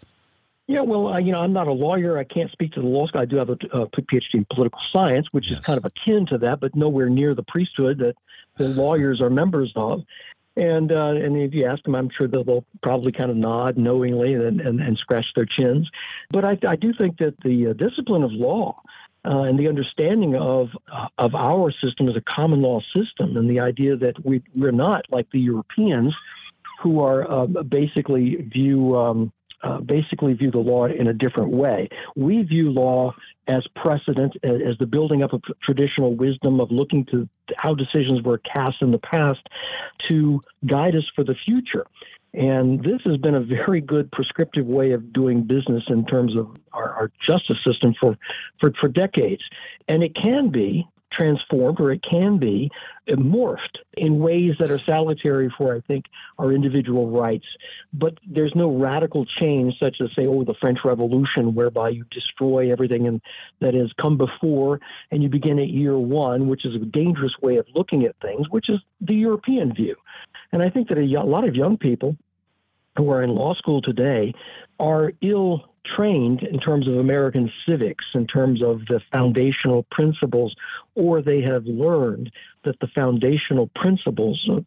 Yeah, 0.68 0.80
well, 0.80 1.08
uh, 1.08 1.18
you 1.18 1.32
know, 1.32 1.40
I'm 1.40 1.52
not 1.52 1.66
a 1.66 1.72
lawyer. 1.72 2.18
I 2.18 2.24
can't 2.24 2.50
speak 2.50 2.72
to 2.72 2.80
the 2.80 2.86
law 2.86 3.06
school. 3.06 3.20
I 3.20 3.24
do 3.24 3.36
have 3.36 3.50
a, 3.50 3.58
a 3.72 3.86
PhD 3.88 4.34
in 4.34 4.46
political 4.46 4.80
science, 4.80 5.28
which 5.32 5.50
yes. 5.50 5.58
is 5.58 5.66
kind 5.66 5.76
of 5.76 5.84
akin 5.84 6.26
to 6.26 6.38
that, 6.38 6.60
but 6.60 6.76
nowhere 6.76 7.08
near 7.08 7.34
the 7.34 7.42
priesthood 7.42 7.98
that 7.98 8.16
the 8.56 8.68
lawyers 8.80 9.20
are 9.20 9.30
members 9.30 9.72
of. 9.76 10.04
And 10.54 10.92
uh, 10.92 11.14
and 11.14 11.36
if 11.38 11.54
you 11.54 11.64
ask 11.64 11.82
them, 11.82 11.94
I'm 11.94 12.10
sure 12.10 12.28
they'll, 12.28 12.44
they'll 12.44 12.64
probably 12.82 13.10
kind 13.10 13.30
of 13.30 13.36
nod 13.38 13.78
knowingly 13.78 14.34
and, 14.34 14.60
and, 14.60 14.80
and 14.80 14.98
scratch 14.98 15.32
their 15.34 15.46
chins. 15.46 15.90
But 16.30 16.44
I, 16.44 16.58
I 16.66 16.76
do 16.76 16.92
think 16.92 17.18
that 17.18 17.40
the 17.40 17.68
uh, 17.68 17.72
discipline 17.72 18.22
of 18.22 18.32
law 18.32 18.82
uh, 19.24 19.42
and 19.42 19.58
the 19.58 19.68
understanding 19.68 20.36
of 20.36 20.76
uh, 20.92 21.08
of 21.16 21.34
our 21.34 21.70
system 21.70 22.06
as 22.06 22.16
a 22.16 22.20
common 22.20 22.60
law 22.60 22.80
system, 22.94 23.36
and 23.38 23.48
the 23.48 23.60
idea 23.60 23.96
that 23.96 24.24
we 24.26 24.42
we're 24.54 24.72
not 24.72 25.06
like 25.10 25.30
the 25.30 25.40
Europeans, 25.40 26.14
who 26.80 27.00
are 27.00 27.30
uh, 27.30 27.46
basically 27.46 28.36
view 28.36 28.94
um, 28.94 29.32
uh, 29.62 29.78
basically 29.80 30.32
view 30.34 30.50
the 30.50 30.58
law 30.58 30.86
in 30.86 31.06
a 31.06 31.12
different 31.12 31.50
way. 31.50 31.88
We 32.16 32.42
view 32.42 32.70
law 32.70 33.14
as 33.46 33.66
precedent, 33.68 34.36
as 34.42 34.78
the 34.78 34.86
building 34.86 35.22
up 35.22 35.32
of 35.32 35.42
traditional 35.60 36.14
wisdom 36.14 36.60
of 36.60 36.70
looking 36.70 37.04
to 37.06 37.28
how 37.56 37.74
decisions 37.74 38.22
were 38.22 38.38
cast 38.38 38.82
in 38.82 38.92
the 38.92 38.98
past 38.98 39.48
to 40.08 40.40
guide 40.66 40.94
us 40.94 41.10
for 41.14 41.24
the 41.24 41.34
future. 41.34 41.86
And 42.34 42.82
this 42.82 43.02
has 43.02 43.18
been 43.18 43.34
a 43.34 43.40
very 43.40 43.80
good 43.80 44.10
prescriptive 44.10 44.66
way 44.66 44.92
of 44.92 45.12
doing 45.12 45.42
business 45.42 45.84
in 45.88 46.06
terms 46.06 46.34
of 46.34 46.56
our, 46.72 46.90
our 46.94 47.10
justice 47.20 47.62
system 47.62 47.94
for, 47.94 48.16
for, 48.58 48.72
for 48.72 48.88
decades. 48.88 49.44
And 49.86 50.02
it 50.02 50.14
can 50.14 50.48
be 50.48 50.88
transformed 51.12 51.80
or 51.80 51.92
it 51.92 52.02
can 52.02 52.38
be 52.38 52.70
uh, 53.08 53.12
morphed 53.12 53.78
in 53.96 54.18
ways 54.18 54.56
that 54.58 54.70
are 54.70 54.78
salutary 54.78 55.50
for, 55.56 55.74
I 55.74 55.80
think, 55.80 56.06
our 56.38 56.52
individual 56.52 57.10
rights. 57.10 57.46
But 57.92 58.18
there's 58.26 58.54
no 58.54 58.70
radical 58.70 59.24
change, 59.24 59.78
such 59.78 60.00
as, 60.00 60.12
say, 60.14 60.26
oh, 60.26 60.44
the 60.44 60.54
French 60.54 60.84
Revolution, 60.84 61.54
whereby 61.54 61.90
you 61.90 62.04
destroy 62.10 62.72
everything 62.72 63.06
and 63.06 63.20
that 63.60 63.74
has 63.74 63.92
come 63.92 64.16
before 64.16 64.80
and 65.10 65.22
you 65.22 65.28
begin 65.28 65.58
at 65.58 65.68
year 65.68 65.98
one, 65.98 66.48
which 66.48 66.64
is 66.64 66.74
a 66.74 66.78
dangerous 66.78 67.38
way 67.40 67.56
of 67.56 67.66
looking 67.74 68.04
at 68.04 68.18
things, 68.20 68.48
which 68.50 68.68
is 68.68 68.80
the 69.00 69.14
European 69.14 69.72
view. 69.72 69.96
And 70.52 70.62
I 70.62 70.70
think 70.70 70.88
that 70.88 70.98
a, 70.98 71.02
a 71.02 71.24
lot 71.24 71.46
of 71.46 71.56
young 71.56 71.76
people 71.76 72.16
who 72.96 73.10
are 73.10 73.22
in 73.22 73.34
law 73.34 73.54
school 73.54 73.80
today 73.80 74.34
are 74.78 75.12
ill 75.20 75.68
trained 75.84 76.42
in 76.42 76.58
terms 76.58 76.86
of 76.86 76.96
American 76.96 77.50
civics, 77.66 78.06
in 78.14 78.26
terms 78.26 78.62
of 78.62 78.86
the 78.86 79.00
foundational 79.12 79.82
principles, 79.84 80.54
or 80.94 81.20
they 81.20 81.40
have 81.40 81.66
learned 81.66 82.30
that 82.64 82.80
the 82.80 82.86
foundational 82.86 83.66
principles 83.68 84.48
uh, 84.48 84.60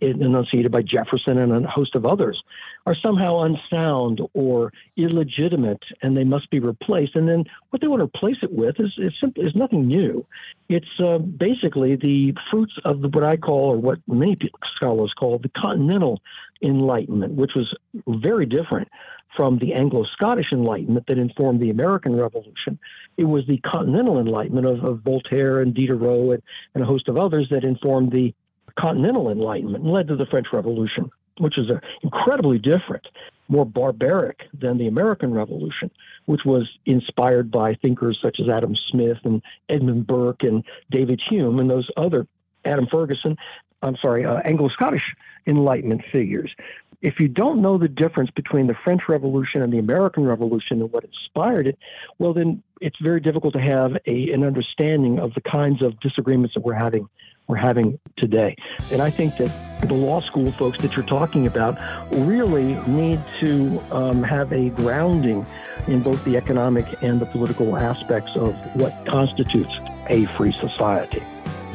enunciated 0.00 0.72
by 0.72 0.82
Jefferson 0.82 1.38
and 1.38 1.64
a 1.64 1.68
host 1.68 1.94
of 1.94 2.06
others 2.06 2.42
are 2.86 2.94
somehow 2.94 3.40
unsound 3.40 4.20
or 4.34 4.72
illegitimate 4.96 5.84
and 6.02 6.16
they 6.16 6.24
must 6.24 6.50
be 6.50 6.58
replaced. 6.58 7.16
And 7.16 7.28
then 7.28 7.44
what 7.70 7.80
they 7.80 7.88
want 7.88 8.00
to 8.00 8.04
replace 8.04 8.42
it 8.42 8.52
with 8.52 8.80
is, 8.80 8.94
is, 8.98 9.18
simply, 9.18 9.44
is 9.44 9.54
nothing 9.54 9.86
new. 9.86 10.26
It's 10.68 11.00
uh, 11.00 11.18
basically 11.18 11.96
the 11.96 12.34
fruits 12.50 12.78
of 12.84 13.02
what 13.14 13.24
I 13.24 13.36
call, 13.36 13.72
or 13.72 13.76
what 13.76 13.98
many 14.06 14.36
scholars 14.64 15.14
call, 15.14 15.38
the 15.38 15.48
Continental 15.48 16.20
Enlightenment, 16.62 17.34
which 17.34 17.54
was 17.54 17.74
very 18.06 18.46
different 18.46 18.88
from 19.34 19.58
the 19.58 19.74
Anglo 19.74 20.04
Scottish 20.04 20.52
Enlightenment 20.52 21.06
that 21.06 21.18
informed 21.18 21.60
the 21.60 21.70
American 21.70 22.16
Revolution. 22.16 22.78
It 23.16 23.24
was 23.24 23.46
the 23.46 23.58
Continental 23.58 24.18
Enlightenment 24.18 24.66
of, 24.66 24.84
of 24.84 25.00
Voltaire 25.00 25.60
and 25.60 25.74
Diderot 25.74 26.34
and, 26.34 26.42
and, 26.74 26.82
a 26.82 26.86
host 26.86 27.08
of 27.08 27.16
others 27.16 27.48
that 27.50 27.64
informed 27.64 28.12
the 28.12 28.34
Continental 28.76 29.30
Enlightenment 29.30 29.84
and 29.84 29.92
led 29.92 30.08
to 30.08 30.16
the 30.16 30.26
French 30.26 30.52
Revolution, 30.52 31.10
which 31.38 31.58
is 31.58 31.70
incredibly 32.02 32.58
different, 32.58 33.08
more 33.48 33.64
barbaric 33.64 34.46
than 34.52 34.78
the 34.78 34.86
American 34.86 35.32
Revolution, 35.32 35.90
which 36.26 36.44
was 36.44 36.78
inspired 36.86 37.50
by 37.50 37.74
thinkers 37.74 38.18
such 38.20 38.40
as 38.40 38.48
Adam 38.48 38.74
Smith 38.74 39.18
and 39.24 39.42
Edmund 39.68 40.06
Burke 40.06 40.42
and 40.42 40.64
David 40.90 41.20
Hume 41.20 41.58
and 41.58 41.70
those 41.70 41.90
other 41.96 42.26
Adam 42.64 42.86
Ferguson. 42.86 43.36
I'm 43.82 43.96
sorry, 43.96 44.24
uh, 44.24 44.38
Anglo 44.38 44.68
Scottish 44.68 45.14
Enlightenment 45.46 46.04
figures 46.10 46.54
if 47.00 47.20
you 47.20 47.28
don't 47.28 47.62
know 47.62 47.78
the 47.78 47.88
difference 47.88 48.30
between 48.30 48.66
the 48.66 48.74
French 48.74 49.08
Revolution 49.08 49.62
and 49.62 49.72
the 49.72 49.78
American 49.78 50.24
Revolution 50.24 50.80
and 50.80 50.92
what 50.92 51.04
inspired 51.04 51.68
it, 51.68 51.78
well, 52.18 52.32
then 52.32 52.62
it's 52.80 52.98
very 52.98 53.20
difficult 53.20 53.54
to 53.54 53.60
have 53.60 53.96
a, 54.06 54.32
an 54.32 54.42
understanding 54.42 55.18
of 55.18 55.34
the 55.34 55.40
kinds 55.40 55.82
of 55.82 55.98
disagreements 56.00 56.54
that 56.54 56.64
we're 56.64 56.74
having 56.74 57.08
we're 57.46 57.56
having 57.56 57.98
today. 58.16 58.54
And 58.92 59.00
I 59.00 59.08
think 59.08 59.38
that 59.38 59.50
the 59.88 59.94
law 59.94 60.20
school 60.20 60.52
folks 60.52 60.76
that 60.78 60.94
you're 60.94 61.06
talking 61.06 61.46
about 61.46 61.78
really 62.12 62.74
need 62.86 63.20
to 63.40 63.82
um, 63.90 64.22
have 64.22 64.52
a 64.52 64.68
grounding 64.68 65.46
in 65.86 66.02
both 66.02 66.22
the 66.24 66.36
economic 66.36 67.02
and 67.02 67.18
the 67.18 67.26
political 67.26 67.78
aspects 67.78 68.32
of 68.36 68.54
what 68.74 68.92
constitutes 69.06 69.78
a 70.08 70.26
free 70.36 70.52
society. 70.52 71.22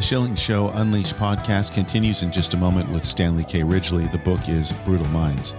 The 0.04 0.08
Schilling 0.08 0.36
Show 0.36 0.68
Unleashed 0.72 1.16
podcast 1.16 1.74
continues 1.74 2.24
in 2.24 2.32
just 2.34 2.54
a 2.54 2.58
moment 2.58 2.90
with 2.90 3.06
Stanley 3.06 3.46
K. 3.46 3.62
Ridgley. 3.62 4.12
The 4.12 4.18
book 4.18 4.50
is 4.50 4.74
Brutal 4.84 5.08
Minds. 5.08 5.54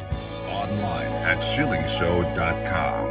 Online 0.50 1.06
at 1.24 1.38
schillingshow.com. 1.40 3.06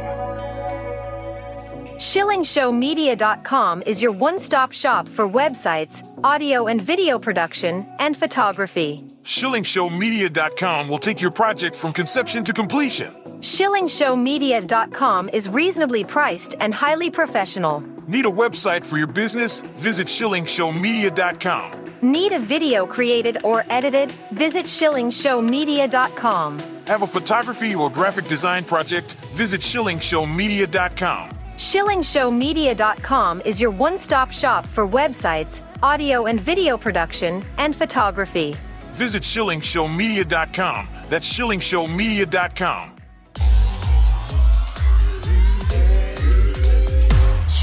SchillingShowMedia.com 1.98 3.82
is 3.84 4.00
your 4.00 4.12
one 4.12 4.38
stop 4.38 4.70
shop 4.70 5.08
for 5.08 5.28
websites, 5.28 6.06
audio 6.22 6.68
and 6.68 6.80
video 6.80 7.18
production, 7.18 7.84
and 7.98 8.16
photography. 8.16 9.02
SchillingShowMedia.com 9.24 10.88
will 10.88 10.98
take 10.98 11.20
your 11.20 11.32
project 11.32 11.74
from 11.74 11.92
conception 11.92 12.44
to 12.44 12.52
completion. 12.52 13.12
SchillingShowMedia.com 13.44 15.28
is 15.30 15.50
reasonably 15.50 16.02
priced 16.02 16.54
and 16.60 16.72
highly 16.72 17.10
professional. 17.10 17.82
Need 18.08 18.24
a 18.24 18.30
website 18.30 18.82
for 18.82 18.96
your 18.96 19.06
business? 19.06 19.60
Visit 19.60 20.06
SchillingShowMedia.com. 20.06 21.84
Need 22.00 22.32
a 22.32 22.38
video 22.38 22.86
created 22.86 23.36
or 23.44 23.66
edited? 23.68 24.10
Visit 24.32 24.64
SchillingShowMedia.com. 24.64 26.58
Have 26.86 27.02
a 27.02 27.06
photography 27.06 27.74
or 27.74 27.90
graphic 27.90 28.28
design 28.28 28.64
project? 28.64 29.12
Visit 29.36 29.60
SchillingShowMedia.com. 29.60 31.28
SchillingShowMedia.com 31.58 33.42
is 33.44 33.60
your 33.60 33.70
one 33.72 33.98
stop 33.98 34.32
shop 34.32 34.64
for 34.64 34.88
websites, 34.88 35.60
audio 35.82 36.24
and 36.24 36.40
video 36.40 36.78
production, 36.78 37.42
and 37.58 37.76
photography. 37.76 38.56
Visit 38.92 39.22
SchillingShowMedia.com. 39.22 40.88
That's 41.10 41.30
SchillingShowMedia.com. 41.30 42.93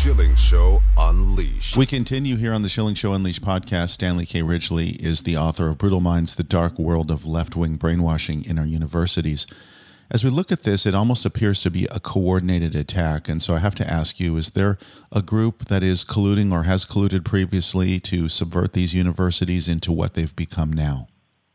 Schilling 0.02 0.34
Show 0.34 0.80
Unleashed. 0.98 1.78
We 1.78 1.86
continue 1.86 2.36
here 2.36 2.54
on 2.54 2.64
the 2.64 2.70
Schilling 2.70 2.96
Show 2.96 3.14
Unleashed 3.14 3.44
podcast. 3.44 3.90
Stanley 3.90 4.26
K. 4.26 4.42
Ridgley 4.42 5.00
is 5.00 5.22
the 5.22 5.38
author 5.38 5.70
of 5.70 5.78
Brutal 5.78 6.00
Minds 6.00 6.34
The 6.34 6.42
Dark 6.42 6.80
World 6.80 7.12
of 7.12 7.24
Left 7.24 7.56
Wing 7.56 7.76
Brainwashing 7.76 8.44
in 8.44 8.58
Our 8.58 8.66
Universities. 8.66 9.46
As 10.10 10.24
we 10.24 10.32
look 10.32 10.52
at 10.52 10.64
this, 10.64 10.88
it 10.88 10.96
almost 10.96 11.24
appears 11.24 11.62
to 11.62 11.70
be 11.70 11.86
a 11.92 12.00
coordinated 12.00 12.74
attack. 12.74 13.30
And 13.30 13.44
so 13.44 13.54
I 13.54 13.60
have 13.60 13.76
to 13.76 13.88
ask 13.88 14.20
you 14.20 14.38
is 14.38 14.50
there 14.50 14.80
a 15.12 15.22
group 15.22 15.66
that 15.66 15.84
is 15.84 16.04
colluding 16.04 16.52
or 16.52 16.64
has 16.64 16.84
colluded 16.84 17.24
previously 17.24 18.00
to 18.00 18.28
subvert 18.28 18.74
these 18.74 18.96
universities 18.96 19.70
into 19.70 19.92
what 19.92 20.16
they've 20.16 20.36
become 20.36 20.74
now? 20.74 21.10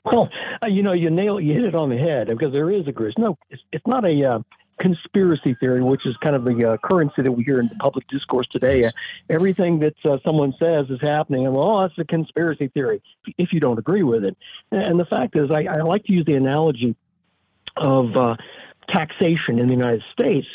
Well, 0.04 0.30
uh, 0.62 0.68
you 0.68 0.84
know, 0.84 0.92
you 0.92 1.10
nail, 1.10 1.40
you 1.40 1.52
hit 1.52 1.64
it 1.64 1.74
on 1.74 1.88
the 1.88 1.98
head 1.98 2.28
because 2.28 2.52
there 2.52 2.70
is 2.70 2.86
a 2.86 2.92
group. 2.92 3.14
No, 3.18 3.36
it's, 3.50 3.62
it's 3.72 3.86
not 3.88 4.06
a, 4.06 4.24
uh, 4.24 4.38
conspiracy 4.78 5.54
theory, 5.54 5.82
which 5.82 6.06
is 6.06 6.16
kind 6.18 6.36
of 6.36 6.44
the 6.44 6.72
uh, 6.72 6.76
currency 6.78 7.22
that 7.22 7.32
we 7.32 7.44
hear 7.44 7.60
in 7.60 7.68
the 7.68 7.74
public 7.76 8.06
discourse 8.08 8.46
today. 8.46 8.82
Yes. 8.82 8.92
everything 9.30 9.78
that 9.80 9.94
uh, 10.04 10.18
someone 10.24 10.54
says 10.58 10.90
is 10.90 11.00
happening, 11.00 11.46
and 11.46 11.54
well, 11.54 11.78
oh, 11.78 11.84
it's 11.84 11.98
a 11.98 12.04
conspiracy 12.04 12.68
theory 12.68 13.02
if 13.38 13.52
you 13.52 13.60
don't 13.60 13.78
agree 13.78 14.02
with 14.02 14.24
it. 14.24 14.36
And 14.70 15.00
the 15.00 15.06
fact 15.06 15.36
is, 15.36 15.50
I, 15.50 15.64
I 15.64 15.82
like 15.82 16.04
to 16.04 16.12
use 16.12 16.24
the 16.24 16.34
analogy 16.34 16.94
of 17.76 18.16
uh, 18.16 18.36
taxation 18.88 19.58
in 19.58 19.66
the 19.66 19.74
United 19.74 20.04
States. 20.12 20.46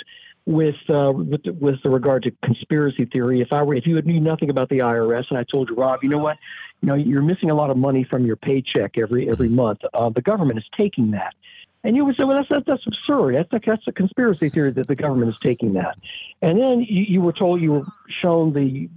With, 0.47 0.75
uh, 0.89 1.13
with 1.15 1.45
with 1.45 1.85
regard 1.85 2.23
to 2.23 2.31
conspiracy 2.43 3.05
theory, 3.05 3.41
if 3.41 3.53
I 3.53 3.61
were 3.61 3.75
if 3.75 3.85
you 3.85 4.01
knew 4.01 4.19
nothing 4.19 4.49
about 4.49 4.69
the 4.69 4.79
IRS 4.79 5.29
and 5.29 5.37
I 5.37 5.43
told 5.43 5.69
you, 5.69 5.75
Rob, 5.75 6.03
you 6.03 6.09
know 6.09 6.17
what, 6.17 6.39
you 6.81 6.87
know 6.87 6.95
you're 6.95 7.21
missing 7.21 7.51
a 7.51 7.53
lot 7.53 7.69
of 7.69 7.77
money 7.77 8.03
from 8.03 8.25
your 8.25 8.35
paycheck 8.35 8.97
every 8.97 9.29
every 9.29 9.49
month. 9.49 9.81
Uh, 9.93 10.09
the 10.09 10.23
government 10.23 10.57
is 10.57 10.65
taking 10.75 11.11
that, 11.11 11.35
and 11.83 11.95
you 11.95 12.05
would 12.05 12.15
say, 12.15 12.23
well, 12.23 12.37
that's, 12.37 12.49
that's, 12.49 12.65
that's 12.65 12.87
absurd. 12.87 13.35
That's, 13.35 13.53
a, 13.53 13.59
that's 13.65 13.87
a 13.87 13.91
conspiracy 13.91 14.49
theory 14.49 14.71
that 14.71 14.87
the 14.87 14.95
government 14.95 15.31
is 15.31 15.37
taking 15.41 15.73
that. 15.73 15.97
And 16.41 16.59
then 16.59 16.81
you, 16.81 17.03
you 17.03 17.21
were 17.21 17.33
told, 17.33 17.61
you 17.61 17.73
were 17.73 17.85
shown 18.07 18.53
the 18.53 18.89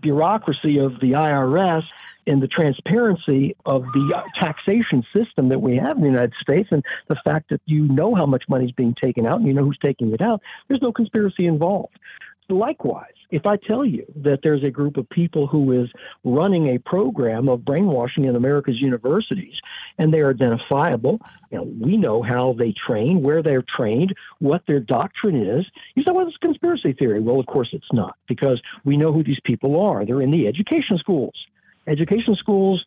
bureaucracy 0.00 0.78
of 0.78 1.00
the 1.00 1.12
IRS 1.12 1.84
and 2.26 2.42
the 2.42 2.48
transparency 2.48 3.56
of 3.64 3.84
the 3.92 4.24
taxation 4.34 5.04
system 5.14 5.48
that 5.48 5.60
we 5.60 5.76
have 5.76 5.96
in 5.96 6.02
the 6.02 6.08
United 6.08 6.34
States 6.40 6.68
and 6.72 6.84
the 7.08 7.16
fact 7.24 7.50
that 7.50 7.60
you 7.66 7.86
know 7.86 8.14
how 8.14 8.26
much 8.26 8.48
money 8.48 8.64
is 8.64 8.72
being 8.72 8.94
taken 8.94 9.26
out 9.26 9.38
and 9.38 9.46
you 9.46 9.54
know 9.54 9.64
who's 9.64 9.78
taking 9.78 10.12
it 10.12 10.20
out, 10.20 10.42
there's 10.68 10.82
no 10.82 10.92
conspiracy 10.92 11.46
involved. 11.46 11.98
Likewise, 12.48 13.12
if 13.30 13.44
I 13.44 13.56
tell 13.56 13.84
you 13.84 14.06
that 14.16 14.42
there's 14.42 14.62
a 14.62 14.70
group 14.70 14.96
of 14.96 15.08
people 15.08 15.48
who 15.48 15.72
is 15.72 15.90
running 16.22 16.68
a 16.68 16.78
program 16.78 17.48
of 17.48 17.64
brainwashing 17.64 18.24
in 18.24 18.36
America's 18.36 18.80
universities 18.80 19.60
and 19.98 20.14
they 20.14 20.20
are 20.20 20.30
identifiable, 20.30 21.20
you 21.50 21.58
know, 21.58 21.64
we 21.64 21.96
know 21.96 22.22
how 22.22 22.52
they 22.52 22.70
train, 22.70 23.22
where 23.22 23.42
they're 23.42 23.62
trained, 23.62 24.14
what 24.38 24.64
their 24.66 24.78
doctrine 24.78 25.36
is. 25.36 25.66
You 25.96 26.04
say, 26.04 26.12
well, 26.12 26.28
it's 26.28 26.36
a 26.36 26.40
conspiracy 26.40 26.92
theory. 26.92 27.18
Well, 27.18 27.40
of 27.40 27.46
course 27.46 27.70
it's 27.72 27.92
not, 27.92 28.16
because 28.28 28.62
we 28.84 28.96
know 28.96 29.12
who 29.12 29.24
these 29.24 29.40
people 29.40 29.80
are. 29.80 30.04
They're 30.04 30.22
in 30.22 30.30
the 30.30 30.46
education 30.46 30.98
schools. 30.98 31.46
Education 31.88 32.36
schools 32.36 32.84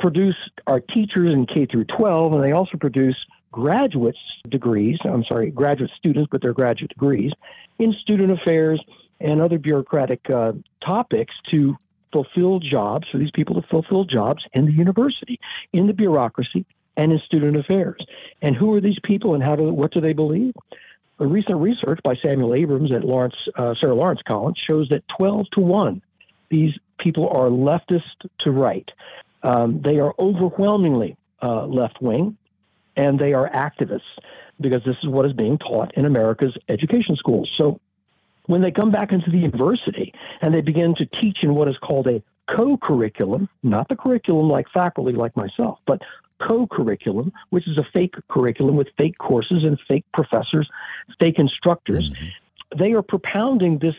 produce 0.00 0.50
our 0.66 0.80
teachers 0.80 1.32
in 1.32 1.46
K 1.46 1.66
through 1.66 1.84
12, 1.84 2.32
and 2.32 2.42
they 2.42 2.52
also 2.52 2.76
produce 2.76 3.26
graduate 3.52 4.16
degrees. 4.48 4.98
I'm 5.04 5.24
sorry, 5.24 5.50
graduate 5.50 5.90
students, 5.96 6.28
but 6.30 6.42
they're 6.42 6.52
graduate 6.52 6.90
degrees 6.90 7.32
in 7.78 7.92
student 7.92 8.30
affairs 8.30 8.80
and 9.20 9.40
other 9.40 9.58
bureaucratic 9.58 10.28
uh, 10.30 10.52
topics 10.80 11.34
to 11.48 11.76
fulfill 12.12 12.58
jobs 12.58 13.08
for 13.08 13.18
these 13.18 13.30
people 13.30 13.60
to 13.60 13.66
fulfill 13.68 14.04
jobs 14.04 14.46
in 14.52 14.66
the 14.66 14.72
university, 14.72 15.38
in 15.72 15.86
the 15.86 15.92
bureaucracy, 15.92 16.64
and 16.96 17.12
in 17.12 17.18
student 17.18 17.56
affairs. 17.56 18.04
And 18.42 18.56
who 18.56 18.74
are 18.74 18.80
these 18.80 18.98
people, 19.00 19.34
and 19.34 19.42
how 19.42 19.56
do 19.56 19.72
what 19.72 19.92
do 19.92 20.00
they 20.00 20.12
believe? 20.12 20.54
A 21.20 21.26
recent 21.26 21.58
research 21.58 22.00
by 22.02 22.14
Samuel 22.14 22.54
Abrams 22.54 22.92
at 22.92 23.04
Lawrence 23.04 23.48
uh, 23.56 23.74
Sarah 23.74 23.94
Lawrence 23.94 24.22
College 24.22 24.58
shows 24.58 24.88
that 24.90 25.06
12 25.08 25.50
to 25.50 25.60
one, 25.60 26.02
these 26.48 26.78
people 26.98 27.28
are 27.28 27.48
leftist 27.48 28.28
to 28.38 28.50
right. 28.50 28.90
Um, 29.42 29.80
they 29.82 29.98
are 29.98 30.14
overwhelmingly 30.18 31.16
uh, 31.42 31.66
left 31.66 32.00
wing, 32.00 32.36
and 32.98 33.18
they 33.18 33.32
are 33.32 33.48
activists 33.50 34.18
because 34.60 34.82
this 34.84 34.98
is 34.98 35.06
what 35.06 35.24
is 35.24 35.32
being 35.32 35.56
taught 35.56 35.94
in 35.94 36.04
America's 36.04 36.58
education 36.68 37.16
schools. 37.16 37.48
So 37.50 37.80
when 38.46 38.60
they 38.60 38.72
come 38.72 38.90
back 38.90 39.12
into 39.12 39.30
the 39.30 39.38
university 39.38 40.12
and 40.42 40.52
they 40.52 40.60
begin 40.60 40.94
to 40.96 41.06
teach 41.06 41.44
in 41.44 41.54
what 41.54 41.68
is 41.68 41.78
called 41.78 42.08
a 42.08 42.20
co-curriculum, 42.48 43.48
not 43.62 43.88
the 43.88 43.96
curriculum 43.96 44.48
like 44.50 44.68
faculty 44.70 45.12
like 45.12 45.36
myself, 45.36 45.78
but 45.86 46.02
co-curriculum, 46.40 47.32
which 47.50 47.68
is 47.68 47.78
a 47.78 47.84
fake 47.84 48.16
curriculum 48.28 48.74
with 48.74 48.88
fake 48.98 49.18
courses 49.18 49.62
and 49.64 49.78
fake 49.86 50.04
professors, 50.12 50.68
fake 51.20 51.38
instructors. 51.38 52.10
Mm-hmm. 52.10 52.78
They 52.78 52.92
are 52.92 53.02
propounding 53.02 53.78
this 53.78 53.96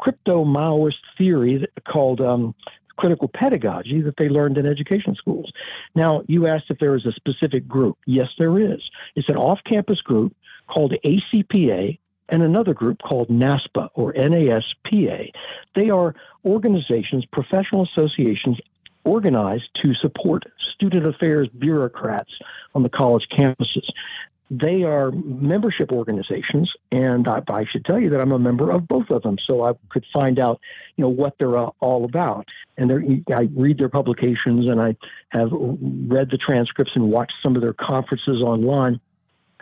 crypto 0.00 0.44
Maoist 0.44 0.98
theory 1.16 1.66
called 1.86 2.20
um, 2.20 2.54
critical 3.00 3.28
pedagogy 3.28 4.02
that 4.02 4.18
they 4.18 4.28
learned 4.28 4.58
in 4.58 4.66
education 4.66 5.14
schools. 5.14 5.50
Now, 5.94 6.22
you 6.26 6.46
asked 6.46 6.66
if 6.68 6.78
there 6.78 6.94
is 6.94 7.06
a 7.06 7.12
specific 7.12 7.66
group. 7.66 7.96
Yes, 8.04 8.28
there 8.38 8.58
is. 8.58 8.90
It's 9.16 9.30
an 9.30 9.38
off 9.38 9.64
campus 9.64 10.02
group 10.02 10.36
called 10.66 10.92
ACPA 11.02 11.98
and 12.28 12.42
another 12.42 12.74
group 12.74 13.00
called 13.02 13.28
NASPA 13.28 13.88
or 13.94 14.12
NASPA. 14.12 15.32
They 15.74 15.88
are 15.88 16.14
organizations, 16.44 17.24
professional 17.24 17.84
associations 17.84 18.60
organized 19.04 19.70
to 19.76 19.94
support 19.94 20.44
student 20.58 21.06
affairs 21.06 21.48
bureaucrats 21.48 22.38
on 22.74 22.82
the 22.82 22.90
college 22.90 23.30
campuses 23.30 23.88
they 24.50 24.82
are 24.82 25.12
membership 25.12 25.92
organizations, 25.92 26.74
and 26.90 27.28
I, 27.28 27.40
I, 27.48 27.64
should 27.64 27.84
tell 27.84 28.00
you 28.00 28.10
that 28.10 28.20
I'm 28.20 28.32
a 28.32 28.38
member 28.38 28.72
of 28.72 28.88
both 28.88 29.10
of 29.10 29.22
them, 29.22 29.38
so 29.38 29.62
I 29.62 29.74
could 29.90 30.04
find 30.12 30.40
out, 30.40 30.60
you 30.96 31.02
know, 31.02 31.08
what 31.08 31.38
they're 31.38 31.56
uh, 31.56 31.70
all 31.78 32.04
about. 32.04 32.48
And 32.76 33.24
I 33.32 33.48
read 33.54 33.78
their 33.78 33.88
publications, 33.88 34.66
and 34.66 34.80
I 34.80 34.96
have 35.28 35.50
read 35.52 36.30
the 36.30 36.38
transcripts 36.38 36.96
and 36.96 37.10
watched 37.12 37.36
some 37.42 37.54
of 37.54 37.62
their 37.62 37.72
conferences 37.72 38.42
online. 38.42 39.00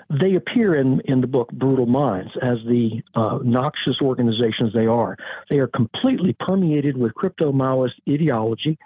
They 0.09 0.37
appear 0.37 0.75
in, 0.75 1.01
in 1.01 1.21
the 1.21 1.27
book 1.27 1.53
Brutal 1.53 1.85
Minds 1.85 2.35
as 2.41 2.65
the 2.65 3.03
uh, 3.15 3.41
noxious 3.43 4.01
organizations 4.01 4.73
they 4.73 4.87
are. 4.87 5.19
They 5.51 5.59
are 5.59 5.67
completely 5.67 6.33
permeated 6.33 6.97
with 6.97 7.15
crypto 7.15 7.53
Maoist 7.53 8.01
ideology 8.09 8.79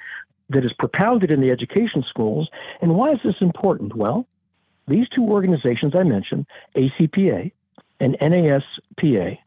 that 0.49 0.65
is 0.65 0.73
propounded 0.73 1.31
in 1.31 1.41
the 1.41 1.53
education 1.53 2.03
schools. 2.03 2.51
And 2.81 2.97
why 2.97 3.12
is 3.12 3.21
this 3.23 3.41
important? 3.41 3.95
Well, 3.95 4.27
these 4.88 5.09
two 5.09 5.25
organizations 5.25 5.95
I 5.95 6.03
mentioned, 6.03 6.47
ACPA 6.77 7.53
and 8.01 8.16
NASPA, 8.18 9.38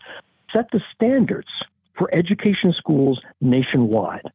set 0.53 0.71
the 0.71 0.81
standards 0.93 1.63
for 1.93 2.09
education 2.13 2.73
schools 2.73 3.21
nationwide. 3.41 4.31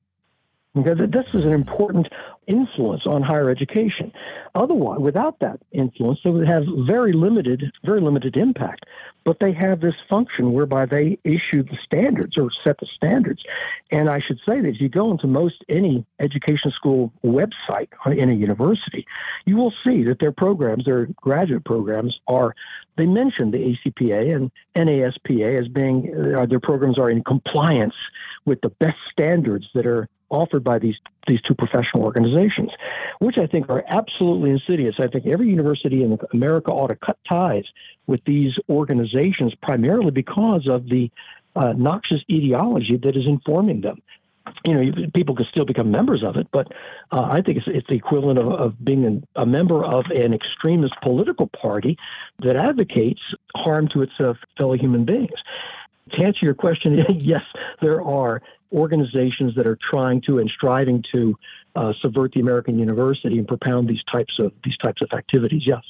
Okay, 0.77 0.95
this 0.95 1.27
is 1.35 1.45
an 1.45 1.53
important 1.53 2.09
influence 2.47 3.05
on 3.05 3.23
higher 3.23 3.51
education. 3.51 4.13
Otherwise, 4.55 5.01
without 5.01 5.41
that 5.41 5.59
influence, 5.73 6.21
they 6.23 6.31
would 6.31 6.47
have 6.47 6.65
very 6.87 7.13
limited, 7.13 7.73
very 7.83 8.01
limited 8.01 8.37
impact. 8.37 8.87
But 9.25 9.41
they 9.41 9.51
have 9.51 9.81
this 9.81 9.97
function 10.09 10.53
whereby 10.53 10.87
they 10.87 11.19
issue 11.25 11.65
the 11.65 11.77
standards 11.77 12.39
or 12.39 12.53
set 12.53 12.79
the 12.79 12.87
standards. 12.87 13.43
And 13.91 14.09
I 14.09 14.21
should 14.21 14.39
say 14.47 14.61
that 14.61 14.69
if 14.69 14.81
you 14.81 14.89
go 14.89 15.11
into 15.11 15.27
most 15.27 15.65
any 15.69 16.07
education 16.21 16.71
school 16.71 17.13
website 17.25 17.89
in 18.07 18.31
a 18.31 18.35
university, 18.35 19.09
you 19.47 19.57
will 19.57 19.73
see 19.73 20.05
that 20.05 20.21
their 20.21 20.33
programs, 20.33 20.85
their 20.85 21.07
graduate 21.17 21.65
programs, 21.65 22.21
are 22.29 22.55
they 22.95 23.07
mention 23.07 23.51
the 23.51 23.77
ACPA 23.77 24.37
and 24.37 24.53
NASPA 24.77 25.59
as 25.59 25.67
being 25.67 26.15
uh, 26.37 26.47
their 26.47 26.61
programs 26.61 26.97
are 26.97 27.11
in 27.11 27.25
compliance 27.25 27.97
with 28.45 28.61
the 28.61 28.71
best 28.71 28.99
standards 29.11 29.69
that 29.75 29.85
are 29.85 30.09
offered 30.31 30.65
by 30.65 30.79
these 30.79 30.97
these 31.27 31.41
two 31.43 31.55
professional 31.55 32.03
organizations, 32.03 32.71
which 33.19 33.39
I 33.39 33.47
think 33.47 33.69
are 33.69 33.85
absolutely 33.87 34.51
insidious. 34.51 34.97
I 34.99 35.07
think 35.07 35.27
every 35.27 35.49
university 35.49 36.03
in 36.03 36.19
America 36.33 36.73
ought 36.73 36.89
to 36.89 36.97
cut 36.97 37.19
ties 37.29 37.67
with 38.07 38.25
these 38.25 38.59
organizations 38.69 39.55
primarily 39.55 40.11
because 40.11 40.67
of 40.67 40.89
the 40.89 41.11
uh, 41.57 41.73
noxious 41.77 42.23
ideology 42.31 42.97
that 42.97 43.17
is 43.17 43.27
informing 43.27 43.83
them. 43.83 44.03
You 44.65 44.75
know, 44.75 45.07
people 45.15 45.35
can 45.35 45.47
still 45.47 45.65
become 45.65 45.91
members 45.91 46.25
of 46.25 46.37
it, 46.37 46.49
but 46.51 46.73
uh, 47.13 47.29
I 47.31 47.41
think 47.41 47.59
it's, 47.59 47.69
it's 47.69 47.87
the 47.87 47.95
equivalent 47.95 48.39
of, 48.39 48.49
of 48.49 48.85
being 48.85 49.05
an, 49.05 49.27
a 49.37 49.47
member 49.47 49.85
of 49.85 50.07
an 50.07 50.35
extremist 50.35 50.95
political 51.03 51.47
party 51.47 51.99
that 52.41 52.57
advocates 52.57 53.35
harm 53.55 53.87
to 53.89 54.03
its 54.03 54.13
uh, 54.19 54.35
fellow 54.57 54.75
human 54.75 55.05
beings. 55.05 55.45
To 56.13 56.25
answer 56.25 56.45
your 56.47 56.55
question, 56.55 57.05
yes, 57.11 57.45
there 57.81 58.03
are 58.03 58.43
organizations 58.73 59.55
that 59.55 59.67
are 59.67 59.77
trying 59.77 60.21
to 60.23 60.39
and 60.39 60.51
striving 60.51 61.03
to 61.13 61.37
uh, 61.75 61.93
subvert 62.01 62.33
the 62.33 62.41
American 62.41 62.79
university 62.79 63.39
and 63.39 63.47
propound 63.47 63.89
these 63.89 64.03
types 64.05 64.39
of 64.39 64.53
these 64.65 64.77
types 64.77 65.03
of 65.03 65.13
activities. 65.13 65.67
Yes. 65.67 65.83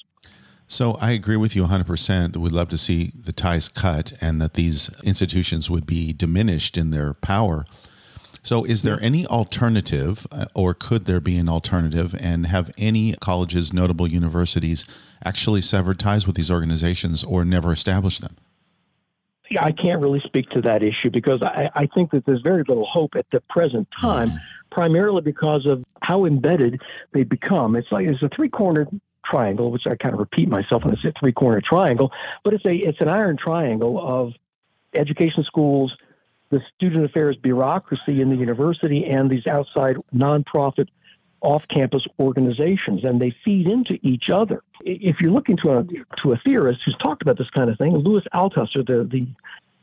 So 0.66 0.92
I 1.00 1.10
agree 1.10 1.36
with 1.36 1.56
you 1.56 1.66
100%. 1.66 2.32
That 2.32 2.38
we'd 2.38 2.52
love 2.52 2.68
to 2.68 2.78
see 2.78 3.12
the 3.14 3.32
ties 3.32 3.68
cut 3.68 4.12
and 4.20 4.40
that 4.40 4.54
these 4.54 4.88
institutions 5.02 5.68
would 5.68 5.84
be 5.84 6.12
diminished 6.12 6.78
in 6.78 6.90
their 6.90 7.14
power. 7.14 7.64
So, 8.42 8.64
is 8.64 8.82
there 8.82 8.98
any 9.02 9.26
alternative, 9.26 10.26
uh, 10.32 10.46
or 10.54 10.72
could 10.72 11.04
there 11.04 11.20
be 11.20 11.36
an 11.36 11.48
alternative? 11.48 12.14
And 12.18 12.46
have 12.46 12.70
any 12.78 13.14
colleges, 13.20 13.72
notable 13.72 14.08
universities, 14.08 14.86
actually 15.22 15.60
severed 15.60 15.98
ties 15.98 16.26
with 16.26 16.36
these 16.36 16.50
organizations 16.50 17.22
or 17.22 17.44
never 17.44 17.72
established 17.72 18.22
them? 18.22 18.36
I 19.58 19.72
can't 19.72 20.00
really 20.00 20.20
speak 20.20 20.50
to 20.50 20.60
that 20.62 20.82
issue 20.82 21.10
because 21.10 21.42
I, 21.42 21.70
I 21.74 21.86
think 21.86 22.12
that 22.12 22.24
there's 22.24 22.42
very 22.42 22.62
little 22.68 22.86
hope 22.86 23.16
at 23.16 23.28
the 23.30 23.40
present 23.40 23.88
time, 23.98 24.30
primarily 24.70 25.22
because 25.22 25.66
of 25.66 25.84
how 26.02 26.24
embedded 26.24 26.80
they 27.12 27.24
become. 27.24 27.74
It's 27.74 27.90
like 27.90 28.06
it's 28.06 28.22
a 28.22 28.28
three-cornered 28.28 28.88
triangle, 29.24 29.70
which 29.70 29.86
I 29.86 29.96
kind 29.96 30.14
of 30.14 30.20
repeat 30.20 30.48
myself 30.48 30.84
when 30.84 30.96
I 30.96 31.00
say 31.00 31.12
three-cornered 31.18 31.64
triangle, 31.64 32.12
but 32.44 32.54
it's 32.54 32.64
a 32.64 32.74
it's 32.74 33.00
an 33.00 33.08
iron 33.08 33.36
triangle 33.36 34.00
of 34.00 34.34
education 34.94 35.44
schools, 35.44 35.96
the 36.50 36.62
student 36.74 37.04
affairs 37.04 37.36
bureaucracy 37.36 38.20
in 38.20 38.30
the 38.30 38.36
university, 38.36 39.06
and 39.06 39.30
these 39.30 39.46
outside 39.46 39.96
nonprofit 40.14 40.88
off-campus 41.40 42.06
organizations, 42.18 43.04
and 43.04 43.20
they 43.20 43.30
feed 43.44 43.66
into 43.66 43.98
each 44.02 44.30
other. 44.30 44.62
If 44.84 45.20
you're 45.20 45.32
looking 45.32 45.56
to 45.58 45.78
a 45.78 45.84
to 46.18 46.32
a 46.32 46.36
theorist 46.38 46.82
who's 46.84 46.96
talked 46.96 47.22
about 47.22 47.38
this 47.38 47.50
kind 47.50 47.70
of 47.70 47.78
thing, 47.78 47.96
Louis 47.96 48.22
Althusser, 48.34 48.86
the 48.86 49.04
the 49.04 49.26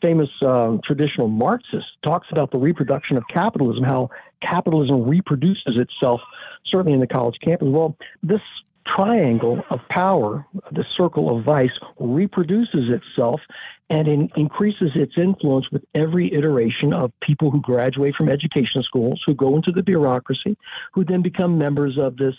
famous 0.02 0.30
uh, 0.42 0.78
traditional 0.84 1.28
Marxist, 1.28 1.98
talks 2.04 2.28
about 2.32 2.52
the 2.52 2.60
reproduction 2.60 3.18
of 3.18 3.28
capitalism, 3.28 3.84
how 3.84 4.10
capitalism 4.42 5.04
reproduces 5.08 5.78
itself, 5.78 6.22
certainly 6.64 6.94
in 6.94 7.00
the 7.00 7.08
college 7.08 7.40
campus. 7.40 7.68
Well, 7.68 7.98
this 8.22 8.42
triangle 8.86 9.64
of 9.70 9.82
power, 9.90 10.46
the 10.72 10.84
circle 10.84 11.36
of 11.36 11.44
vice, 11.44 11.78
reproduces 12.00 12.90
itself 12.90 13.42
and 13.90 14.08
in, 14.08 14.32
increases 14.36 14.92
its 14.96 15.18
influence 15.18 15.72
with 15.72 15.84
every 15.94 16.34
iteration 16.34 16.94
of 16.94 17.12
people 17.20 17.52
who 17.52 17.62
graduate 17.62 18.16
from 18.16 18.30
education 18.30 18.84
schools, 18.84 19.24
who 19.26 19.34
go 19.34 19.56
into 19.56 19.72
the 19.72 19.84
bureaucracy, 19.84 20.58
who 20.94 21.04
then 21.04 21.22
become 21.22 21.58
members 21.58 21.98
of 21.98 22.18
this 22.18 22.36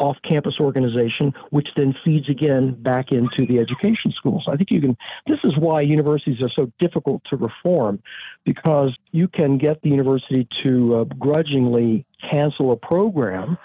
off 0.00 0.20
campus 0.22 0.58
organization, 0.58 1.34
which 1.50 1.74
then 1.76 1.94
feeds 2.04 2.28
again 2.28 2.72
back 2.72 3.12
into 3.12 3.46
the 3.46 3.58
education 3.58 4.10
schools. 4.10 4.48
I 4.48 4.56
think 4.56 4.70
you 4.70 4.80
can, 4.80 4.96
this 5.26 5.40
is 5.44 5.56
why 5.56 5.82
universities 5.82 6.42
are 6.42 6.48
so 6.48 6.72
difficult 6.78 7.22
to 7.24 7.36
reform 7.36 8.02
because 8.44 8.96
you 9.12 9.28
can 9.28 9.58
get 9.58 9.82
the 9.82 9.90
university 9.90 10.48
to 10.62 10.96
uh, 10.96 11.04
grudgingly 11.04 12.06
cancel 12.22 12.72
a 12.72 12.76
program. 12.76 13.58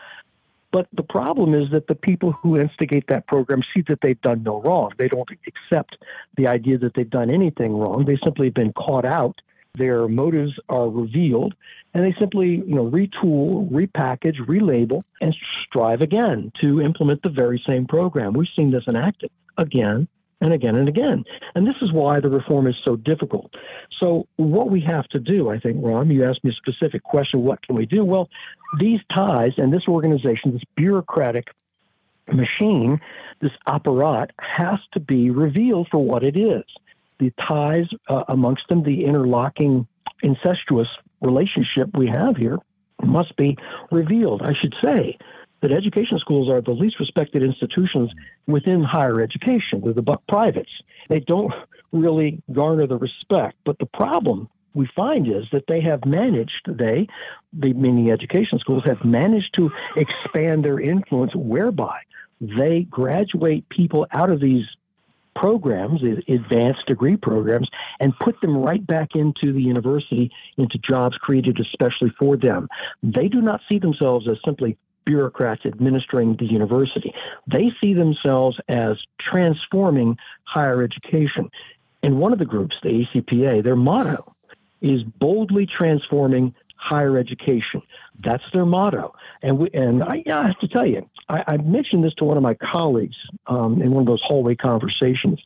But 0.71 0.87
the 0.91 1.03
problem 1.03 1.53
is 1.53 1.71
that 1.71 1.87
the 1.87 1.95
people 1.95 2.33
who 2.33 2.59
instigate 2.59 3.07
that 3.07 3.27
program 3.27 3.63
see 3.73 3.81
that 3.87 4.01
they've 4.01 4.19
done 4.19 4.43
no 4.43 4.61
wrong. 4.61 4.91
They 4.97 5.07
don't 5.07 5.29
accept 5.47 5.97
the 6.35 6.47
idea 6.47 6.77
that 6.79 6.95
they've 6.95 7.09
done 7.09 7.29
anything 7.29 7.77
wrong. 7.77 8.03
They 8.03 8.17
simply 8.17 8.47
have 8.47 8.55
been 8.55 8.73
caught 8.73 9.05
out 9.05 9.39
their 9.77 10.07
motives 10.07 10.59
are 10.69 10.89
revealed, 10.89 11.55
and 11.93 12.03
they 12.03 12.13
simply, 12.19 12.57
you 12.57 12.75
know, 12.75 12.89
retool, 12.89 13.69
repackage, 13.69 14.37
relabel, 14.45 15.03
and 15.21 15.33
strive 15.33 16.01
again 16.01 16.51
to 16.61 16.81
implement 16.81 17.21
the 17.21 17.29
very 17.29 17.59
same 17.59 17.85
program. 17.85 18.33
We've 18.33 18.47
seen 18.47 18.71
this 18.71 18.87
enacted 18.87 19.31
again 19.57 20.07
and 20.41 20.53
again 20.53 20.75
and 20.75 20.89
again. 20.89 21.23
And 21.55 21.65
this 21.65 21.77
is 21.81 21.91
why 21.91 22.19
the 22.19 22.29
reform 22.29 22.67
is 22.67 22.77
so 22.77 22.95
difficult. 22.95 23.55
So, 23.89 24.27
what 24.35 24.69
we 24.69 24.81
have 24.81 25.07
to 25.09 25.19
do, 25.19 25.49
I 25.49 25.59
think, 25.59 25.77
Ron, 25.79 26.11
you 26.11 26.25
asked 26.25 26.43
me 26.43 26.51
a 26.51 26.53
specific 26.53 27.03
question 27.03 27.43
what 27.43 27.61
can 27.61 27.75
we 27.75 27.85
do? 27.85 28.03
Well, 28.03 28.29
these 28.79 29.01
ties 29.09 29.53
and 29.57 29.73
this 29.73 29.87
organization, 29.87 30.51
this 30.51 30.63
bureaucratic 30.75 31.51
machine, 32.31 32.99
this 33.39 33.53
apparat, 33.67 34.31
has 34.39 34.79
to 34.93 34.99
be 34.99 35.29
revealed 35.29 35.87
for 35.89 35.99
what 35.99 36.23
it 36.23 36.35
is 36.35 36.63
the 37.19 37.31
ties 37.39 37.87
uh, 38.07 38.23
amongst 38.27 38.67
them, 38.67 38.83
the 38.83 39.05
interlocking 39.05 39.87
incestuous 40.21 40.89
relationship 41.21 41.95
we 41.95 42.07
have 42.07 42.37
here 42.37 42.59
must 43.03 43.35
be 43.35 43.57
revealed. 43.91 44.41
I 44.41 44.53
should 44.53 44.75
say 44.81 45.17
that 45.61 45.71
education 45.71 46.19
schools 46.19 46.49
are 46.49 46.61
the 46.61 46.71
least 46.71 46.99
respected 46.99 47.43
institutions 47.43 48.11
within 48.47 48.83
higher 48.83 49.21
education. 49.21 49.81
They're 49.81 49.93
the 49.93 50.01
buck 50.01 50.21
privates. 50.27 50.81
They 51.09 51.19
don't 51.19 51.53
really 51.91 52.41
garner 52.51 52.87
the 52.87 52.97
respect. 52.97 53.57
But 53.63 53.79
the 53.79 53.85
problem 53.85 54.49
we 54.73 54.85
find 54.87 55.27
is 55.27 55.45
that 55.51 55.67
they 55.67 55.79
have 55.81 56.05
managed, 56.05 56.77
they, 56.77 57.07
the 57.53 57.73
meaning 57.73 58.11
education 58.11 58.59
schools, 58.59 58.83
have 58.85 59.03
managed 59.05 59.53
to 59.55 59.71
expand 59.95 60.65
their 60.65 60.79
influence 60.79 61.33
whereby 61.33 62.01
they 62.41 62.83
graduate 62.83 63.67
people 63.69 64.05
out 64.11 64.29
of 64.29 64.41
these 64.41 64.65
programs, 65.35 66.01
advanced 66.27 66.85
degree 66.85 67.17
programs, 67.17 67.69
and 67.99 68.17
put 68.19 68.39
them 68.41 68.57
right 68.57 68.85
back 68.85 69.15
into 69.15 69.53
the 69.53 69.61
university, 69.61 70.31
into 70.57 70.77
jobs 70.77 71.17
created 71.17 71.59
especially 71.59 72.09
for 72.17 72.37
them. 72.37 72.67
They 73.03 73.27
do 73.27 73.41
not 73.41 73.61
see 73.67 73.77
themselves 73.77 74.27
as 74.27 74.37
simply 74.43 74.77
bureaucrats 75.03 75.65
administering 75.65 76.35
the 76.35 76.45
university. 76.45 77.13
They 77.47 77.71
see 77.79 77.93
themselves 77.93 78.59
as 78.67 79.03
transforming 79.19 80.17
higher 80.45 80.81
education. 80.81 81.51
And 82.01 82.19
one 82.19 82.33
of 82.33 82.39
the 82.39 82.45
groups, 82.45 82.77
the 82.81 83.05
ACPA, 83.05 83.63
their 83.63 83.75
motto 83.75 84.35
is 84.81 85.03
boldly 85.03 85.65
transforming 85.65 86.53
higher 86.75 87.17
education. 87.17 87.81
That's 88.23 88.43
their 88.53 88.65
motto. 88.65 89.13
And 89.41 89.57
we, 89.57 89.69
and 89.73 90.03
I, 90.03 90.23
I 90.27 90.47
have 90.47 90.59
to 90.59 90.67
tell 90.67 90.85
you, 90.85 91.07
I, 91.27 91.43
I, 91.47 91.57
mentioned 91.57 92.03
this 92.03 92.13
to 92.15 92.23
one 92.23 92.37
of 92.37 92.43
my 92.43 92.53
colleagues 92.53 93.17
um, 93.47 93.81
in 93.81 93.91
one 93.91 94.01
of 94.01 94.07
those 94.07 94.21
hallway 94.21 94.55
conversations, 94.55 95.43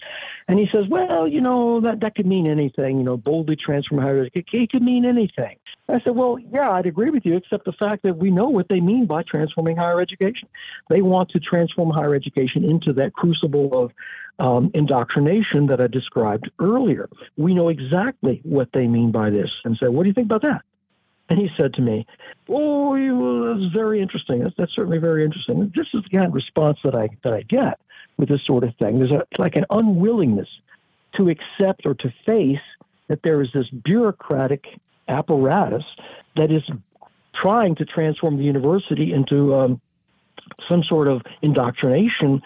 and 0.48 0.60
he 0.60 0.68
says, 0.68 0.88
"Well, 0.88 1.28
you 1.28 1.42
know 1.42 1.80
that 1.82 2.02
that 2.02 2.16
could 2.16 2.28
mean 2.28 2.48
anything. 2.48 2.98
You 2.98 3.04
know, 3.04 3.18
boldly 3.18 3.56
transform 3.56 4.02
higher 4.02 4.20
education. 4.22 4.64
It 4.64 4.72
could 4.72 4.84
mean 4.84 5.06
anything." 5.06 5.58
I 5.88 6.00
said, 6.02 6.16
"Well, 6.16 6.38
yeah, 6.40 6.72
I'd 6.72 6.86
agree 6.86 7.10
with 7.10 7.26
you, 7.26 7.38
except 7.38 7.66
the 7.66 7.74
fact 7.74 8.04
that 8.04 8.18
we 8.18 8.30
know 8.30 8.50
what 8.50 8.70
they 8.70 8.82
mean 8.82 9.06
by 9.06 9.24
transforming 9.24 9.78
higher 9.78 10.00
education. 10.00 10.48
They 10.90 11.02
want 11.02 11.30
to 11.30 11.40
transform 11.40 11.90
higher 11.90 12.14
education 12.14 12.64
into 12.64 12.94
that 12.94 13.14
crucible 13.14 13.78
of." 13.78 13.92
Um, 14.42 14.72
indoctrination 14.74 15.66
that 15.66 15.82
I 15.82 15.88
described 15.88 16.50
earlier. 16.60 17.10
We 17.36 17.54
know 17.54 17.68
exactly 17.68 18.40
what 18.46 18.72
they 18.72 18.88
mean 18.88 19.12
by 19.12 19.32
this 19.32 19.54
and 19.66 19.76
say, 19.76 19.90
what 19.90 20.04
do 20.04 20.08
you 20.08 20.14
think 20.14 20.28
about 20.28 20.44
that? 20.44 20.62
And 21.30 21.40
he 21.40 21.50
said 21.58 21.74
to 21.76 21.82
me, 21.82 22.08
"Oh, 22.48 23.54
that's 23.54 23.72
very 23.72 24.02
interesting. 24.02 24.44
That's, 24.44 24.56
that's 24.56 24.74
certainly 24.74 24.98
very 24.98 25.24
interesting. 25.24 25.72
This 25.76 25.94
is 25.94 26.04
the 26.04 26.10
kind 26.10 26.26
of 26.26 26.34
response 26.34 26.80
that 26.84 26.96
I 26.96 27.10
that 27.24 27.34
I 27.34 27.44
get 27.44 27.80
with 28.18 28.30
this 28.30 28.44
sort 28.44 28.64
of 28.64 28.76
thing. 28.76 29.00
There's 29.00 29.12
a, 29.12 29.26
like 29.38 29.56
an 29.56 29.66
unwillingness 29.70 30.50
to 31.14 31.30
accept 31.30 31.86
or 31.86 31.94
to 31.96 32.14
face 32.26 32.60
that 33.08 33.24
there 33.24 33.42
is 33.42 33.52
this 33.54 33.70
bureaucratic 33.70 34.80
apparatus 35.08 35.84
that 36.36 36.52
is 36.52 36.70
trying 37.34 37.76
to 37.76 37.86
transform 37.86 38.38
the 38.38 38.44
university 38.44 39.14
into 39.14 39.56
um, 39.56 39.82
some 40.68 40.84
sort 40.84 41.08
of 41.08 41.22
indoctrination 41.42 42.42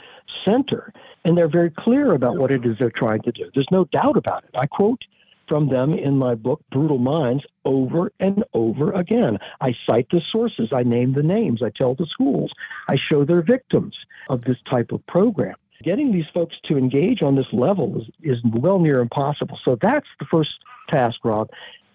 center. 0.45 0.93
And 1.25 1.37
they're 1.37 1.47
very 1.47 1.69
clear 1.69 2.13
about 2.13 2.37
what 2.37 2.51
it 2.51 2.65
is 2.65 2.77
they're 2.77 2.89
trying 2.89 3.21
to 3.21 3.31
do. 3.31 3.49
There's 3.53 3.71
no 3.71 3.85
doubt 3.85 4.17
about 4.17 4.43
it. 4.43 4.51
I 4.55 4.67
quote 4.67 5.05
from 5.47 5.69
them 5.69 5.93
in 5.93 6.17
my 6.17 6.35
book, 6.35 6.61
Brutal 6.71 6.97
Minds, 6.97 7.45
over 7.65 8.11
and 8.19 8.43
over 8.53 8.91
again. 8.91 9.39
I 9.61 9.75
cite 9.85 10.09
the 10.09 10.21
sources, 10.21 10.69
I 10.71 10.83
name 10.83 11.13
the 11.13 11.23
names, 11.23 11.61
I 11.61 11.69
tell 11.69 11.95
the 11.95 12.05
schools, 12.05 12.51
I 12.87 12.95
show 12.95 13.25
their 13.25 13.41
victims 13.41 14.05
of 14.29 14.43
this 14.43 14.57
type 14.69 14.91
of 14.91 15.05
program. 15.07 15.55
Getting 15.81 16.11
these 16.11 16.27
folks 16.33 16.59
to 16.63 16.77
engage 16.77 17.21
on 17.21 17.35
this 17.35 17.51
level 17.51 18.01
is, 18.01 18.09
is 18.21 18.43
well 18.43 18.79
near 18.79 19.01
impossible. 19.01 19.59
So 19.63 19.75
that's 19.75 20.07
the 20.19 20.25
first 20.25 20.59
task, 20.87 21.19
Rob, 21.23 21.49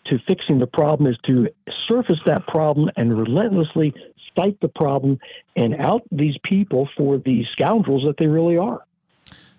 to 0.05 0.19
fixing 0.19 0.59
the 0.59 0.67
problem 0.67 1.11
is 1.11 1.19
to 1.25 1.49
surface 1.71 2.21
that 2.27 2.47
problem 2.47 2.91
and 2.97 3.17
relentlessly 3.17 3.95
cite 4.37 4.61
the 4.61 4.69
problem 4.69 5.19
and 5.57 5.75
out 5.77 6.03
these 6.13 6.39
people 6.43 6.89
for 6.97 7.19
the 7.19 7.45
scoundrels 7.45 8.05
that 8.05 8.17
they 8.17 8.27
really 8.27 8.57
are. 8.57 8.83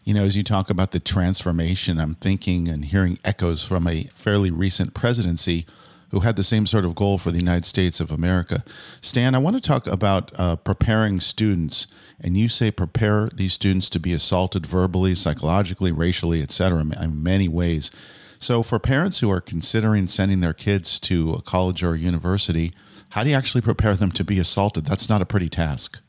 You 0.09 0.15
know, 0.15 0.23
as 0.23 0.35
you 0.35 0.43
talk 0.43 0.71
about 0.71 0.89
the 0.89 0.99
transformation, 0.99 1.99
I'm 1.99 2.15
thinking 2.15 2.67
and 2.67 2.83
hearing 2.83 3.19
echoes 3.23 3.63
from 3.63 3.85
a 3.87 4.05
fairly 4.05 4.49
recent 4.49 4.95
presidency 4.95 5.67
who 6.09 6.21
had 6.21 6.35
the 6.35 6.41
same 6.41 6.65
sort 6.65 6.83
of 6.83 6.95
goal 6.95 7.19
for 7.19 7.29
the 7.29 7.37
United 7.37 7.63
States 7.63 7.99
of 7.99 8.09
America. 8.09 8.63
Stan, 9.01 9.35
I 9.35 9.37
want 9.37 9.55
to 9.57 9.61
talk 9.61 9.85
about 9.85 10.31
uh, 10.35 10.55
preparing 10.55 11.19
students, 11.19 11.85
and 12.19 12.35
you 12.35 12.49
say 12.49 12.71
prepare 12.71 13.29
these 13.31 13.53
students 13.53 13.87
to 13.91 13.99
be 13.99 14.11
assaulted 14.11 14.65
verbally, 14.65 15.13
psychologically, 15.13 15.91
racially, 15.91 16.41
etc., 16.41 16.81
in 16.81 17.21
many 17.21 17.47
ways. 17.47 17.91
So, 18.39 18.63
for 18.63 18.79
parents 18.79 19.19
who 19.19 19.29
are 19.29 19.39
considering 19.39 20.07
sending 20.07 20.39
their 20.39 20.53
kids 20.53 20.99
to 21.01 21.33
a 21.33 21.43
college 21.43 21.83
or 21.83 21.93
a 21.93 21.99
university, 21.99 22.73
how 23.09 23.21
do 23.21 23.29
you 23.29 23.35
actually 23.35 23.61
prepare 23.61 23.93
them 23.93 24.11
to 24.13 24.23
be 24.23 24.39
assaulted? 24.39 24.85
That's 24.85 25.07
not 25.07 25.21
a 25.21 25.27
pretty 25.27 25.49
task 25.49 26.01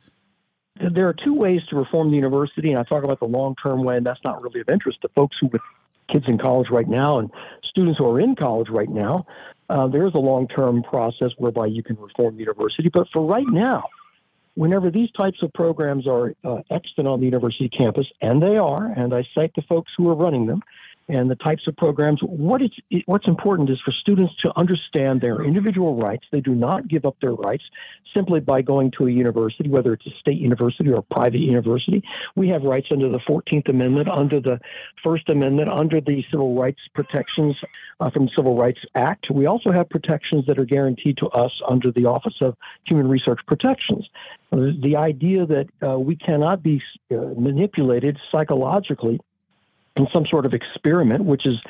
there 0.81 1.09
are 1.09 1.13
two 1.13 1.35
ways 1.35 1.65
to 1.67 1.77
reform 1.77 2.11
the 2.11 2.17
university, 2.17 2.71
and 2.71 2.79
I 2.79 2.85
talk 2.85 3.05
about 3.05 3.21
the 3.21 3.27
long 3.27 3.55
term 3.57 3.85
way, 3.85 3.97
and 3.97 4.07
that's 4.07 4.23
not 4.25 4.43
really 4.43 4.61
of 4.61 4.69
interest 4.69 5.03
to 5.03 5.09
folks 5.09 5.39
who 5.39 5.49
with 5.49 5.63
kids 6.09 6.27
in 6.27 6.39
college 6.39 6.71
right 6.71 6.89
now 6.89 7.19
and 7.19 7.31
students 7.63 7.99
who 7.99 8.09
are 8.09 8.19
in 8.21 8.35
college 8.35 8.69
right 8.69 8.89
now. 8.89 9.27
Uh, 9.69 9.87
there 9.87 10.07
is 10.07 10.15
a 10.15 10.19
long 10.19 10.49
term 10.49 10.83
process 10.83 11.33
whereby 11.39 11.67
you 11.67 11.83
can 11.83 11.97
reform 11.97 12.35
the 12.35 12.41
university, 12.41 12.89
but 12.89 13.09
for 13.11 13.25
right 13.25 13.47
now, 13.47 13.85
whenever 14.55 14.91
these 14.91 15.11
types 15.13 15.43
of 15.43 15.53
programs 15.53 16.07
are 16.09 16.35
uh, 16.45 16.63
extant 16.71 17.07
on 17.07 17.21
the 17.21 17.27
university 17.27 17.69
campus, 17.69 18.11
and 18.21 18.43
they 18.43 18.57
are, 18.57 18.87
and 18.87 19.15
I 19.15 19.27
cite 19.35 19.55
the 19.55 19.63
folks 19.63 19.93
who 19.97 20.09
are 20.09 20.15
running 20.15 20.47
them, 20.47 20.63
and 21.11 21.31
the 21.31 21.37
types 21.37 21.67
of 21.67 21.77
programs. 21.77 22.21
What 22.23 22.63
is 22.63 22.71
what's 23.07 23.27
important 23.27 23.71
is 23.71 23.81
for 23.81 23.91
students 23.91 24.37
to 24.37 24.57
understand 24.57 25.21
their 25.21 25.43
individual 25.43 25.97
rights. 25.97 26.27
They 26.31 26.41
do 26.41 26.55
not 26.55 26.89
give 26.89 27.05
up 27.05 27.17
their 27.21 27.35
rights 27.35 27.65
simply 28.15 28.41
by 28.41 28.63
going 28.63 28.91
to 28.93 29.07
a 29.07 29.11
university, 29.11 29.69
whether 29.69 29.93
it's 29.93 30.07
a 30.07 30.11
state 30.19 30.39
university 30.39 30.91
or 30.91 30.99
a 30.99 31.03
private 31.03 31.41
university. 31.41 32.03
We 32.35 32.49
have 32.49 32.63
rights 32.63 32.89
under 32.91 33.09
the 33.09 33.19
14th 33.19 33.69
Amendment, 33.69 34.09
under 34.09 34.41
the 34.41 34.61
First 35.03 35.31
Amendment, 35.31 35.69
under 35.69 36.01
the 36.01 36.25
civil 36.31 36.55
rights 36.55 36.81
protections 36.95 37.57
uh, 38.01 38.11
from 38.11 38.27
the 38.27 38.33
Civil 38.35 38.57
Rights 38.57 38.81
Act. 38.95 39.31
We 39.31 39.47
also 39.47 39.73
have 39.73 39.89
protections 39.89 40.47
that 40.47 40.59
are 40.59 40.65
guaranteed 40.65 41.17
to 41.19 41.29
us 41.29 41.61
under 41.69 41.91
the 41.91 42.07
Office 42.07 42.39
of 42.41 42.57
Human 42.85 43.09
Research 43.09 43.41
Protections. 43.47 44.09
The 44.51 44.97
idea 44.97 45.47
that 45.47 45.69
uh, 45.83 45.99
we 45.99 46.17
cannot 46.17 46.63
be 46.63 46.83
uh, 47.11 47.17
manipulated 47.37 48.19
psychologically 48.33 49.21
in 50.01 50.09
some 50.13 50.27
sort 50.27 50.47
of 50.47 50.55
experiment, 50.55 51.25
which 51.25 51.47
is 51.47 51.61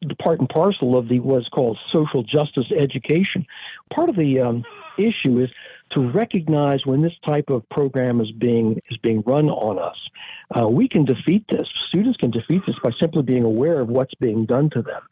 the 0.00 0.14
part 0.14 0.40
and 0.40 0.48
parcel 0.48 0.96
of 0.96 1.08
the 1.08 1.20
what's 1.20 1.48
called 1.48 1.78
social 1.86 2.22
justice 2.22 2.70
education. 2.74 3.46
Part 3.92 4.08
of 4.08 4.16
the 4.16 4.40
um, 4.40 4.64
issue 4.96 5.40
is 5.40 5.50
to 5.90 6.00
recognize 6.10 6.86
when 6.86 7.02
this 7.02 7.18
type 7.24 7.50
of 7.50 7.68
program 7.68 8.20
is 8.20 8.32
being 8.32 8.80
is 8.88 8.96
being 8.98 9.22
run 9.26 9.48
on 9.50 9.78
us. 9.78 10.08
Uh, 10.58 10.68
we 10.68 10.88
can 10.88 11.04
defeat 11.04 11.44
this. 11.48 11.68
Students 11.88 12.16
can 12.16 12.30
defeat 12.30 12.62
this 12.66 12.78
by 12.82 12.90
simply 12.92 13.22
being 13.22 13.44
aware 13.44 13.80
of 13.80 13.88
what's 13.88 14.14
being 14.14 14.46
done 14.46 14.70
to 14.70 14.82
them. 14.82 15.02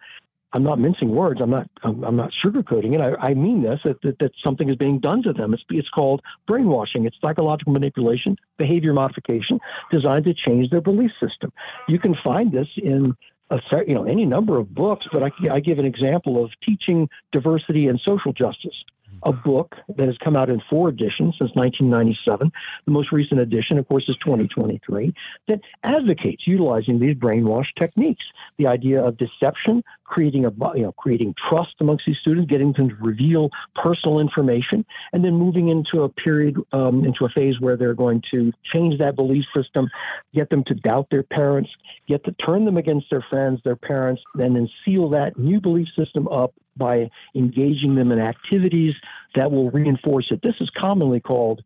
I'm 0.55 0.62
not 0.62 0.79
mincing 0.79 1.15
words. 1.15 1.41
I'm 1.41 1.51
not. 1.51 1.69
I'm, 1.83 2.05
I'm 2.05 2.17
not 2.17 2.31
sugarcoating 2.31 2.95
it. 2.95 3.01
I, 3.01 3.31
I 3.31 3.35
mean 3.35 3.62
this. 3.62 3.81
That, 3.85 4.03
that, 4.03 4.19
that 4.19 4.33
something 4.37 4.69
is 4.69 4.77
being 4.77 4.99
done 4.99 5.23
to 5.23 5.33
them. 5.33 5.55
It's 5.55 5.65
it's 5.71 5.88
called 5.88 6.23
brainwashing. 6.47 7.07
It's 7.07 7.17
psychological 7.21 7.73
manipulation, 7.73 8.37
behavior 8.59 8.93
modification, 8.93 9.61
designed 9.91 10.25
to 10.25 10.35
change 10.35 10.71
their 10.71 10.81
belief 10.81 11.12
system. 11.19 11.53
You 11.88 11.99
can 11.99 12.15
find 12.15 12.53
this 12.53 12.69
in 12.77 13.17
a, 13.51 13.61
you 13.87 13.95
know 13.95 14.05
any 14.05 14.27
number 14.27 14.59
of 14.59 14.75
books, 14.75 15.09
but 15.12 15.23
I, 15.23 15.31
I 15.51 15.61
give 15.61 15.79
an 15.79 15.87
example 15.87 16.43
of 16.43 16.53
teaching 16.61 17.09
diversity 17.31 17.88
and 17.88 18.01
social 18.01 18.33
justice 18.33 18.85
a 19.22 19.33
book 19.33 19.77
that 19.96 20.07
has 20.07 20.18
come 20.18 20.37
out 20.37 20.51
in 20.51 20.61
four 20.61 20.88
editions 20.88 21.37
since 21.38 21.55
1997. 21.55 22.53
The 22.85 22.90
most 22.90 23.12
recent 23.12 23.40
edition, 23.40 23.79
of 23.79 23.87
course, 23.88 24.09
is 24.09 24.16
2023, 24.16 25.14
that 25.48 25.61
advocates 25.83 26.46
utilizing 26.46 26.98
these 26.98 27.14
brainwash 27.14 27.75
techniques. 27.75 28.25
The 28.57 28.66
idea 28.66 29.03
of 29.03 29.16
deception, 29.16 29.85
creating 30.05 30.44
a 30.44 30.53
you 30.75 30.83
know 30.83 30.92
creating 30.92 31.35
trust 31.35 31.77
amongst 31.81 32.07
these 32.07 32.18
students, 32.18 32.51
getting 32.51 32.72
them 32.72 32.88
to 32.88 32.96
reveal 32.96 33.51
personal 33.75 34.18
information, 34.18 34.85
and 35.12 35.25
then 35.25 35.35
moving 35.35 35.68
into 35.68 36.03
a 36.03 36.09
period 36.09 36.59
um, 36.72 37.05
into 37.05 37.25
a 37.25 37.29
phase 37.29 37.61
where 37.61 37.77
they're 37.77 37.94
going 37.94 38.22
to 38.31 38.53
change 38.62 38.98
that 38.98 39.16
belief 39.16 39.44
system, 39.55 39.88
get 40.35 40.51
them 40.51 40.64
to 40.64 40.75
doubt 40.75 41.09
their 41.11 41.22
parents, 41.22 41.70
get 42.07 42.25
to 42.25 42.33
turn 42.33 42.64
them 42.64 42.77
against 42.77 43.11
their 43.11 43.22
friends, 43.22 43.61
their 43.64 43.77
parents, 43.77 44.22
and 44.35 44.57
then 44.57 44.68
seal 44.85 45.09
that 45.11 45.38
new 45.38 45.61
belief 45.61 45.88
system 45.96 46.29
up 46.29 46.53
by 46.77 47.11
engaging 47.35 47.95
them 47.95 48.13
in 48.13 48.19
activities 48.19 48.95
that 49.35 49.51
will 49.51 49.71
reinforce 49.71 50.31
it. 50.31 50.43
This 50.43 50.61
is 50.61 50.71
commonly 50.71 51.21
called 51.21 51.63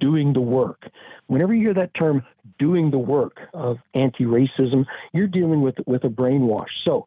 doing 0.00 0.32
the 0.32 0.40
work. 0.40 0.88
Whenever 1.26 1.54
you 1.54 1.62
hear 1.62 1.74
that 1.74 1.94
term 1.94 2.24
doing 2.58 2.90
the 2.90 2.98
work 2.98 3.40
of 3.52 3.78
anti-racism, 3.94 4.86
you're 5.12 5.26
dealing 5.26 5.60
with 5.60 5.76
with 5.86 6.04
a 6.04 6.08
brainwash. 6.08 6.84
So 6.84 7.06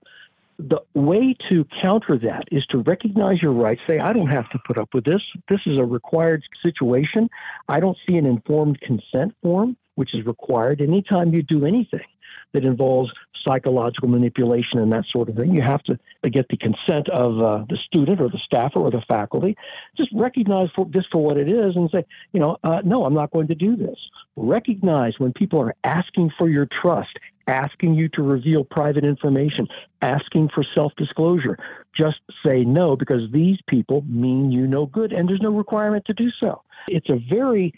the 0.60 0.82
way 0.94 1.34
to 1.50 1.64
counter 1.66 2.18
that 2.20 2.48
is 2.52 2.66
to 2.68 2.80
recognize 2.80 3.42
your 3.42 3.54
rights. 3.54 3.82
Say, 3.88 4.00
I 4.00 4.14
don't 4.14 4.28
have 4.28 4.50
to 4.52 4.60
put 4.60 4.78
up 4.78 4.94
with 4.94 5.06
this. 5.06 5.24
This 5.50 5.62
is 5.66 5.78
a 5.78 5.86
required 5.86 6.44
situation. 6.62 7.30
I 7.68 7.80
don't 7.80 7.98
see 8.08 8.18
an 8.18 8.26
informed 8.26 8.80
consent 8.82 9.34
form, 9.42 9.76
which 9.96 10.14
is 10.14 10.26
required 10.26 10.82
anytime 10.82 11.34
you 11.34 11.42
do 11.42 11.66
anything 11.66 12.06
that 12.54 12.64
involves 12.66 13.12
psychological 13.44 14.08
manipulation 14.08 14.80
and 14.80 14.92
that 14.92 15.06
sort 15.06 15.30
of 15.30 15.36
thing. 15.36 15.54
You 15.54 15.62
have 15.62 15.84
to 15.84 16.00
get 16.30 16.50
the 16.50 16.58
consent 16.58 17.10
of 17.10 17.42
uh, 17.42 17.66
the 17.70 17.78
student 17.78 18.22
or 18.22 18.30
the 18.30 18.38
staffer 18.38 18.80
or 18.80 18.92
the 18.92 19.02
faculty. 19.02 19.58
Just 19.96 20.12
recognize 20.14 20.70
for, 20.76 20.86
this 20.86 21.06
for 21.08 21.24
what 21.24 21.38
it 21.38 21.50
is 21.50 21.76
and 21.76 21.90
say, 21.90 22.06
you 22.34 22.40
know, 22.40 22.58
uh, 22.64 22.82
no, 22.84 23.06
I'm 23.06 23.14
not 23.14 23.32
going 23.32 23.48
to 23.48 23.56
do 23.56 23.76
this. 23.76 24.10
Recognize 24.36 25.20
when 25.20 25.34
people 25.34 25.60
are 25.60 25.76
asking 25.84 26.32
for 26.38 26.50
your 26.50 26.66
trust, 26.66 27.18
asking 27.48 27.96
you 27.96 28.08
to 28.10 28.22
reveal 28.22 28.64
private 28.64 29.04
information, 29.04 29.68
asking 30.02 30.50
for 30.50 30.64
self 30.64 30.94
disclosure. 30.96 31.58
Just 31.94 32.22
say 32.46 32.64
no 32.64 32.96
because 32.96 33.30
these 33.32 33.60
people 33.68 34.04
mean 34.08 34.52
you 34.52 34.68
no 34.68 34.86
good 34.86 35.12
and 35.12 35.28
there's 35.28 35.42
no 35.42 35.52
requirement 35.52 36.06
to 36.06 36.14
do 36.14 36.32
so. 36.32 36.62
It's 36.88 37.10
a 37.10 37.18
very 37.18 37.74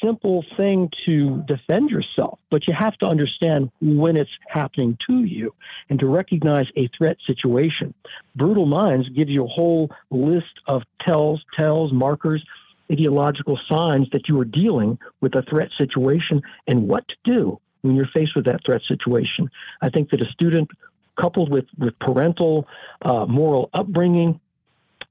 simple 0.00 0.44
thing 0.56 0.90
to 1.04 1.42
defend 1.46 1.90
yourself, 1.90 2.38
but 2.50 2.66
you 2.66 2.74
have 2.74 2.96
to 2.98 3.06
understand 3.06 3.70
when 3.80 4.16
it's 4.16 4.38
happening 4.48 4.96
to 5.06 5.24
you 5.24 5.54
and 5.88 5.98
to 6.00 6.06
recognize 6.06 6.68
a 6.76 6.88
threat 6.88 7.18
situation. 7.26 7.94
Brutal 8.36 8.66
Minds 8.66 9.08
gives 9.08 9.30
you 9.30 9.44
a 9.44 9.48
whole 9.48 9.90
list 10.10 10.60
of 10.66 10.82
tells, 10.98 11.44
tells, 11.52 11.92
markers, 11.92 12.44
ideological 12.90 13.56
signs 13.56 14.10
that 14.10 14.28
you 14.28 14.38
are 14.40 14.44
dealing 14.44 14.98
with 15.20 15.34
a 15.34 15.42
threat 15.42 15.70
situation 15.72 16.42
and 16.66 16.88
what 16.88 17.08
to 17.08 17.16
do 17.24 17.60
when 17.82 17.96
you're 17.96 18.06
faced 18.06 18.34
with 18.34 18.44
that 18.44 18.64
threat 18.64 18.82
situation. 18.82 19.50
I 19.80 19.88
think 19.88 20.10
that 20.10 20.20
a 20.20 20.26
student 20.26 20.70
coupled 21.16 21.50
with, 21.50 21.66
with 21.78 21.98
parental 21.98 22.66
uh, 23.02 23.26
moral 23.26 23.70
upbringing 23.74 24.40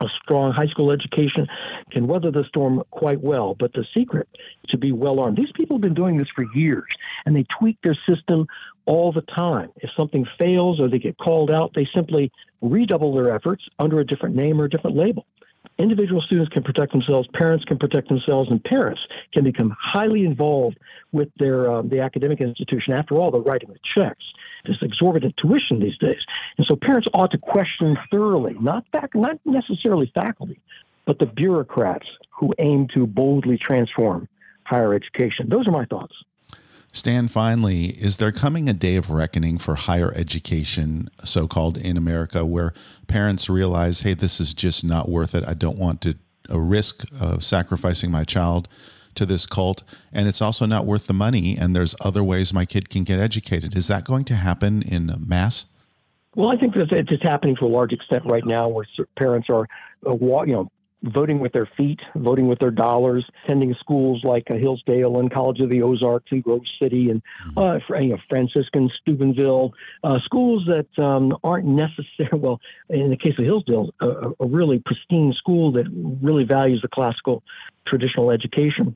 a 0.02 0.10
strong 0.10 0.52
high 0.52 0.68
school 0.68 0.92
education 0.92 1.48
can 1.92 2.08
weather 2.08 2.32
the 2.32 2.44
storm 2.44 2.84
quite 2.92 3.22
well. 3.22 3.56
But 3.56 3.74
the 3.74 3.86
secret 3.94 4.28
to 4.68 4.78
be 4.78 4.92
well 4.92 5.20
armed, 5.20 5.38
these 5.38 5.52
people 5.52 5.78
have 5.78 5.82
been 5.82 5.94
doing 5.94 6.18
this 6.18 6.30
for 6.30 6.46
years 6.54 6.90
and 7.26 7.36
they 7.36 7.44
tweak 7.44 7.78
their 7.84 7.96
system 7.96 8.48
all 8.86 9.12
the 9.12 9.22
time. 9.22 9.70
If 9.78 9.92
something 9.92 10.26
fails 10.38 10.80
or 10.80 10.88
they 10.88 11.00
get 11.00 11.18
called 11.18 11.52
out, 11.52 11.74
they 11.74 11.86
simply 11.86 12.32
redouble 12.62 13.14
their 13.14 13.34
efforts 13.34 13.68
under 13.80 14.00
a 14.00 14.06
different 14.06 14.36
name 14.36 14.60
or 14.60 14.66
a 14.66 14.70
different 14.70 14.98
label 14.98 15.26
individual 15.82 16.22
students 16.22 16.52
can 16.52 16.64
protect 16.64 16.92
themselves, 16.92 17.28
parents 17.34 17.66
can 17.66 17.78
protect 17.78 18.08
themselves, 18.08 18.50
and 18.50 18.64
parents 18.64 19.08
can 19.32 19.44
become 19.44 19.76
highly 19.80 20.26
involved 20.26 20.78
with 21.12 21.30
their 21.38 21.72
um, 21.72 21.90
the 21.90 22.00
academic 22.00 22.42
institution. 22.42 22.94
After 22.94 23.16
all, 23.16 23.32
they're 23.32 23.42
writing 23.42 23.70
the 23.72 23.80
checks. 23.84 24.34
This 24.66 24.82
exorbitant 24.82 25.38
tuition 25.38 25.80
these 25.80 25.98
days, 25.98 26.26
and 26.58 26.66
so 26.68 26.76
parents 26.76 27.08
ought 27.14 27.32
to 27.32 27.38
question 27.38 27.98
thoroughly, 28.12 28.56
not 28.60 28.86
fac- 28.92 29.16
not 29.16 29.40
necessarily 29.44 30.12
faculty, 30.14 30.60
but 31.06 31.20
the 31.20 31.26
bureaucrats 31.26 32.08
who 32.30 32.54
aim 32.60 32.88
to 32.90 33.08
boldly 33.08 33.58
transform 33.58 34.28
higher 34.64 34.94
education. 34.94 35.50
Those 35.50 35.68
are 35.68 35.72
my 35.72 35.86
thoughts. 35.86 36.16
Stan, 36.94 37.30
finally, 37.30 37.86
is 37.92 38.18
there 38.18 38.34
coming 38.34 38.68
a 38.68 38.74
day 38.74 38.98
of 38.98 39.10
reckoning 39.10 39.58
for 39.58 39.76
higher 39.76 40.14
education, 40.14 41.10
so 41.24 41.48
called 41.48 41.78
in 41.78 41.96
America, 41.96 42.46
where 42.46 42.74
parents 43.08 43.50
realize, 43.50 44.02
hey, 44.02 44.14
this 44.14 44.42
is 44.42 44.54
just 44.54 44.84
not 44.84 45.08
worth 45.08 45.34
it. 45.34 45.48
I 45.48 45.54
don't 45.54 45.78
want 45.78 46.02
to 46.02 46.16
a 46.50 46.60
risk 46.60 47.06
of 47.18 47.44
sacrificing 47.44 48.12
my 48.12 48.26
child 48.26 48.68
to 49.16 49.26
this 49.26 49.46
cult, 49.46 49.84
and 50.12 50.28
it's 50.28 50.42
also 50.42 50.66
not 50.66 50.86
worth 50.86 51.08
the 51.08 51.14
money. 51.14 51.58
And 51.58 51.74
there's 51.76 51.96
other 52.02 52.24
ways 52.24 52.54
my 52.54 52.66
kid 52.66 52.90
can 52.90 53.04
get 53.04 53.20
educated. 53.20 53.76
Is 53.76 53.88
that 53.88 54.04
going 54.04 54.26
to 54.26 54.36
happen 54.36 54.82
in 54.82 55.14
mass? 55.26 55.66
Well, 56.36 56.50
I 56.50 56.58
think 56.58 56.74
that 56.76 56.92
it's 56.92 57.24
happening 57.24 57.56
to 57.58 57.66
a 57.66 57.68
large 57.68 57.94
extent 57.94 58.26
right 58.26 58.46
now, 58.46 58.68
where 58.68 58.86
parents 59.18 59.50
are, 59.50 59.68
uh, 60.06 60.14
you 60.14 60.54
know, 60.54 60.70
voting 61.04 61.40
with 61.40 61.52
their 61.52 61.66
feet, 61.66 62.02
voting 62.16 62.48
with 62.48 62.60
their 62.60 62.72
dollars, 62.72 63.30
attending 63.44 63.74
schools 63.76 64.24
like 64.24 64.52
uh, 64.52 64.56
Hillsdale 64.56 65.20
and 65.20 65.32
College 65.32 65.60
of 65.60 65.70
the 65.70 65.82
Ozarks 65.82 66.32
and 66.32 66.44
Grove 66.44 66.68
City 66.80 67.10
and 67.10 67.22
mm-hmm. 67.48 67.94
uh, 67.94 68.00
you 68.00 68.10
know, 68.10 68.18
Franciscan, 68.30 68.90
Steubenville, 68.90 69.74
uh, 70.04 70.20
schools 70.20 70.66
that 70.68 70.88
um, 71.00 71.38
aren't 71.44 71.66
necessary. 71.66 72.30
Well, 72.34 72.62
in 72.90 73.10
the 73.10 73.18
case 73.18 73.38
of 73.38 73.46
Hillsdale, 73.46 73.94
a, 74.00 74.32
a 74.40 74.46
really 74.46 74.80
pristine 74.80 75.34
school 75.34 75.72
that 75.74 75.88
really 76.22 76.44
values 76.44 76.82
the 76.82 76.88
classical 76.88 77.44
traditional 77.86 78.32
education. 78.32 78.96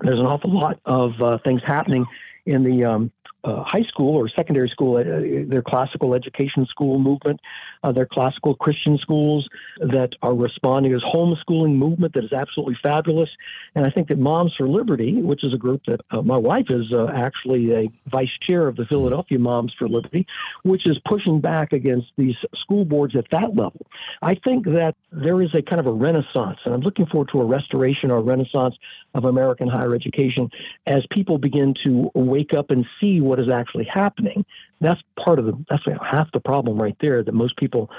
There's 0.00 0.20
an 0.20 0.26
awful 0.26 0.50
lot 0.50 0.80
of 0.84 1.20
uh, 1.22 1.38
things 1.38 1.62
happening 1.62 2.06
in 2.46 2.64
the 2.64 2.84
um, 2.84 3.12
uh, 3.44 3.62
high 3.62 3.82
school 3.82 4.16
or 4.16 4.28
secondary 4.28 4.68
school, 4.68 4.96
uh, 4.96 5.02
their 5.48 5.62
classical 5.62 6.14
education 6.14 6.66
school 6.66 6.98
movement, 6.98 7.40
uh, 7.82 7.92
their 7.92 8.06
classical 8.06 8.54
Christian 8.54 8.98
schools 8.98 9.48
that 9.78 10.14
are 10.22 10.34
responding 10.34 10.92
as 10.92 11.02
homeschooling 11.02 11.74
movement 11.74 12.14
that 12.14 12.24
is 12.24 12.32
absolutely 12.32 12.76
fabulous. 12.82 13.30
And 13.74 13.86
I 13.86 13.90
think 13.90 14.08
that 14.08 14.18
Moms 14.18 14.54
for 14.54 14.68
Liberty, 14.68 15.20
which 15.20 15.42
is 15.44 15.52
a 15.52 15.58
group 15.58 15.84
that 15.86 16.00
uh, 16.10 16.22
my 16.22 16.36
wife 16.36 16.70
is 16.70 16.92
uh, 16.92 17.06
actually 17.14 17.74
a 17.74 17.90
vice 18.06 18.36
chair 18.38 18.68
of 18.68 18.76
the 18.76 18.86
Philadelphia 18.86 19.38
Moms 19.38 19.74
for 19.74 19.88
Liberty, 19.88 20.26
which 20.62 20.86
is 20.86 20.98
pushing 21.00 21.40
back 21.40 21.72
against 21.72 22.12
these 22.16 22.36
school 22.54 22.84
boards 22.84 23.16
at 23.16 23.28
that 23.30 23.56
level. 23.56 23.86
I 24.22 24.34
think 24.34 24.66
that 24.66 24.94
there 25.10 25.42
is 25.42 25.54
a 25.54 25.62
kind 25.62 25.80
of 25.80 25.86
a 25.86 25.92
renaissance, 25.92 26.58
and 26.64 26.74
I'm 26.74 26.80
looking 26.80 27.06
forward 27.06 27.28
to 27.30 27.40
a 27.40 27.44
restoration 27.44 28.10
or 28.10 28.18
a 28.18 28.22
renaissance 28.22 28.76
of 29.14 29.24
American 29.24 29.68
higher 29.68 29.94
education 29.94 30.50
as 30.86 31.06
people 31.06 31.38
begin 31.38 31.74
to 31.74 32.10
wake 32.14 32.54
up 32.54 32.70
and 32.70 32.86
see 33.00 33.20
what 33.32 33.40
is 33.40 33.48
actually 33.48 33.84
happening. 33.84 34.44
That's 34.82 35.00
part 35.16 35.38
of 35.38 35.46
the 35.46 35.56
that's 35.70 35.86
half 36.04 36.30
the 36.32 36.40
problem 36.40 36.76
right 36.76 36.96
there 36.98 37.22
that 37.22 37.32
most 37.32 37.56
people 37.56 37.90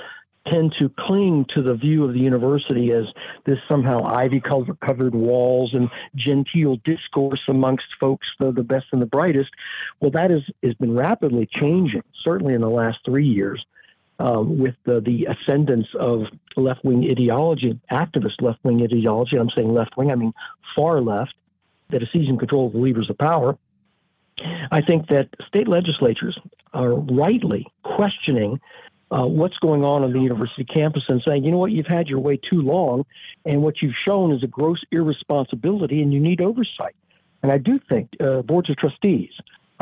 tend 0.45 0.73
to 0.73 0.89
cling 0.89 1.45
to 1.45 1.63
the 1.63 1.73
view 1.73 2.03
of 2.03 2.13
the 2.13 2.19
university 2.19 2.91
as 2.91 3.05
this 3.45 3.57
somehow 3.67 4.03
ivy 4.03 4.39
covered 4.39 5.15
walls 5.15 5.73
and 5.73 5.89
genteel 6.13 6.75
discourse 6.83 7.41
amongst 7.47 7.95
folks 7.99 8.31
the, 8.39 8.51
the 8.51 8.61
best 8.61 8.87
and 8.91 9.01
the 9.01 9.07
brightest 9.07 9.49
well 10.01 10.11
that 10.11 10.29
is 10.29 10.43
has 10.61 10.75
been 10.75 10.93
rapidly 10.93 11.47
changing 11.47 12.03
certainly 12.13 12.53
in 12.53 12.61
the 12.61 12.69
last 12.69 12.99
three 13.03 13.25
years 13.25 13.65
um, 14.19 14.59
with 14.59 14.75
the, 14.83 15.01
the 15.01 15.25
ascendance 15.25 15.87
of 15.95 16.27
left 16.55 16.83
wing 16.85 17.09
ideology, 17.09 17.79
activist 17.91 18.41
left 18.41 18.63
wing 18.63 18.83
ideology. 18.83 19.37
I'm 19.37 19.49
saying 19.49 19.73
left 19.73 19.97
wing, 19.97 20.11
I 20.11 20.15
mean 20.15 20.33
far 20.75 21.01
left, 21.01 21.33
that 21.89 22.03
is 22.03 22.09
seizing 22.11 22.37
control 22.37 22.67
of 22.67 22.73
the 22.73 22.79
levers 22.79 23.09
of 23.09 23.17
power. 23.17 23.57
I 24.71 24.81
think 24.81 25.07
that 25.07 25.29
state 25.47 25.67
legislatures 25.67 26.37
are 26.73 26.93
rightly 26.93 27.67
questioning 27.83 28.59
uh, 29.11 29.27
what's 29.27 29.59
going 29.59 29.83
on 29.83 30.03
on 30.03 30.11
the 30.11 30.19
university 30.19 30.63
campus 30.63 31.07
and 31.07 31.21
saying, 31.21 31.43
you 31.43 31.51
know 31.51 31.59
what, 31.59 31.71
you've 31.71 31.85
had 31.85 32.09
your 32.09 32.19
way 32.19 32.35
too 32.35 32.61
long, 32.61 33.05
and 33.45 33.61
what 33.61 33.81
you've 33.81 33.95
shown 33.95 34.31
is 34.31 34.41
a 34.41 34.47
gross 34.47 34.83
irresponsibility, 34.91 36.01
and 36.01 36.11
you 36.13 36.19
need 36.19 36.41
oversight. 36.41 36.95
And 37.43 37.51
I 37.51 37.59
do 37.59 37.77
think 37.77 38.09
uh, 38.19 38.41
boards 38.41 38.69
of 38.69 38.77
trustees 38.77 39.33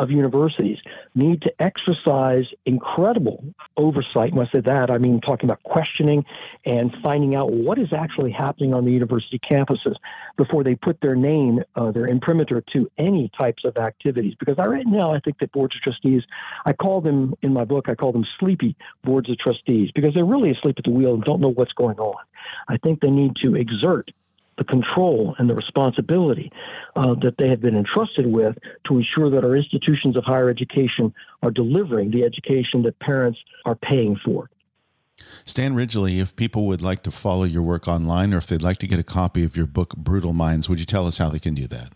of 0.02 0.10
universities 0.10 0.80
need 1.14 1.44
to 1.44 1.54
exercise 1.62 2.48
incredible 2.66 3.46
oversight. 3.78 4.34
When 4.34 4.48
I 4.48 4.52
say 4.52 4.62
that, 4.62 4.90
I 4.90 4.98
mean 4.98 5.22
talking 5.22 5.48
about 5.48 5.62
questioning 5.62 6.26
and 6.66 6.94
finding 7.04 7.36
out 7.36 7.52
what 7.52 7.78
is 7.78 7.94
actually 7.94 8.32
happening 8.32 8.74
on 8.74 8.84
the 8.84 8.92
university 8.92 9.38
campuses 9.38 9.96
before 10.38 10.64
they 10.64 10.74
put 10.74 11.00
their 11.02 11.16
name, 11.16 11.64
uh, 11.76 11.92
their 11.92 12.08
imprimatur 12.08 12.62
to 12.74 12.90
any 12.98 13.30
types 13.30 13.64
of 13.64 13.78
activities. 13.78 14.34
Because 14.40 14.58
I, 14.58 14.66
right 14.66 14.88
now, 14.88 15.14
I 15.14 15.20
think 15.20 15.38
that 15.38 15.52
boards 15.52 15.76
of 15.76 15.82
trustees, 15.82 16.24
I 16.66 16.74
call 16.74 17.02
them 17.02 17.36
in 17.44 17.54
my 17.54 17.64
book, 17.64 17.88
I 17.88 17.94
call 17.94 18.12
them 18.12 18.26
sleepy 18.40 18.76
boards 19.04 19.30
of 19.30 19.38
trustees 19.38 19.92
because 19.92 20.16
they're 20.16 20.26
really 20.26 20.50
asleep 20.50 20.80
at 20.80 20.84
the 20.84 20.92
wheel 20.92 21.14
and 21.14 21.24
don't 21.24 21.42
know 21.42 21.52
what's 21.52 21.74
going 21.74 22.00
on. 22.00 22.24
I 22.68 22.78
think 22.78 23.02
they 23.02 23.12
need 23.12 23.36
to 23.38 23.56
exert 23.56 24.12
the 24.58 24.64
control 24.64 25.36
and 25.38 25.50
the 25.50 25.56
responsibility 25.56 26.52
uh, 26.96 27.14
that 27.16 27.38
they 27.38 27.48
have 27.48 27.62
been 27.62 27.76
entrusted 27.76 28.28
with 28.28 28.58
to 28.84 28.98
ensure 28.98 29.30
that 29.30 29.44
our 29.44 29.56
institutions 29.56 30.16
of 30.18 30.24
higher 30.24 30.50
education 30.50 31.14
are 31.42 31.52
delivering 31.52 32.12
the 32.12 32.24
education 32.24 32.84
that 32.84 33.00
parents 33.00 33.40
are 33.66 33.76
paying 33.76 34.16
for. 34.16 34.50
Stan 35.46 35.76
Ridgley, 35.76 36.20
if 36.20 36.36
people 36.36 36.66
would 36.68 36.82
like 36.82 37.04
to 37.04 37.12
follow 37.12 37.44
your 37.44 37.64
work 37.64 37.88
online 37.88 38.34
or 38.34 38.38
if 38.38 38.48
they'd 38.48 38.62
like 38.62 38.78
to 38.78 38.88
get 38.88 39.00
a 39.00 39.04
copy 39.04 39.44
of 39.44 39.56
your 39.56 39.68
book, 39.68 39.96
Brutal 39.96 40.34
Minds, 40.34 40.68
would 40.68 40.80
you 40.80 40.86
tell 40.86 41.08
us 41.08 41.18
how 41.18 41.30
they 41.30 41.40
can 41.40 41.54
do 41.54 41.68
that? 41.68 41.94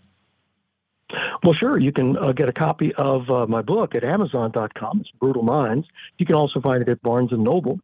Well, 1.44 1.54
sure. 1.54 1.78
You 1.78 1.92
can 1.92 2.18
uh, 2.18 2.32
get 2.32 2.50
a 2.50 2.54
copy 2.54 2.94
of 2.96 3.30
uh, 3.30 3.46
my 3.48 3.62
book 3.62 3.96
at 3.96 4.04
Amazon.com. 4.04 5.02
It's 5.02 5.12
Brutal 5.12 5.44
Minds. 5.44 5.88
You 6.18 6.26
can 6.26 6.36
also 6.36 6.60
find 6.60 6.82
it 6.82 6.90
at 6.90 7.02
Barnes 7.04 7.32
and 7.32 7.44
Noble 7.44 7.80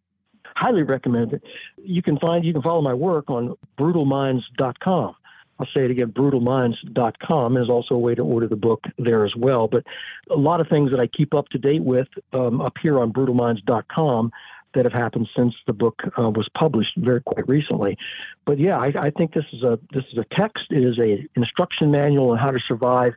highly 0.56 0.84
recommend 0.84 1.34
it. 1.34 1.44
You 1.84 2.02
can 2.02 2.18
find, 2.18 2.46
you 2.46 2.54
can 2.54 2.62
follow 2.62 2.82
my 2.82 2.94
work 2.94 3.30
on 3.30 3.56
brutalminds.com. 3.78 5.16
I'll 5.60 5.68
say 5.68 5.86
it 5.86 5.92
again, 5.92 6.12
brutalminds.com. 6.12 7.58
is 7.58 7.70
also 7.70 7.94
a 7.94 8.00
way 8.00 8.16
to 8.16 8.24
order 8.24 8.48
the 8.48 8.56
book 8.56 8.88
there 8.98 9.24
as 9.24 9.36
well. 9.36 9.68
But 9.68 9.86
a 10.32 10.38
lot 10.38 10.60
of 10.60 10.68
things 10.68 10.90
that 10.90 11.00
I 11.00 11.06
keep 11.06 11.36
up 11.36 11.50
to 11.50 11.60
date 11.60 11.84
with 11.84 12.08
um, 12.34 12.62
up 12.62 12.78
here 12.80 13.00
on 13.00 13.14
brutalminds.com 13.14 14.32
that 14.74 14.86
have 14.86 14.94
happened 14.94 15.30
since 15.36 15.54
the 15.68 15.74
book 15.74 16.02
uh, 16.18 16.30
was 16.30 16.50
published 16.50 16.96
very 16.98 17.22
quite 17.22 17.48
recently. 17.48 17.98
But 18.46 18.58
yeah, 18.58 18.78
I, 18.78 18.94
I, 18.98 19.10
think 19.12 19.34
this 19.34 19.46
is 19.52 19.64
a 19.64 19.80
this 19.92 20.06
is 20.12 20.18
a 20.18 20.24
text. 20.24 20.68
It 20.72 20.84
is 20.84 20.98
a 20.98 21.28
instruction 21.36 21.92
manual 21.92 22.32
on 22.32 22.38
how 22.38 22.52
to 22.52 22.60
survive 22.60 23.14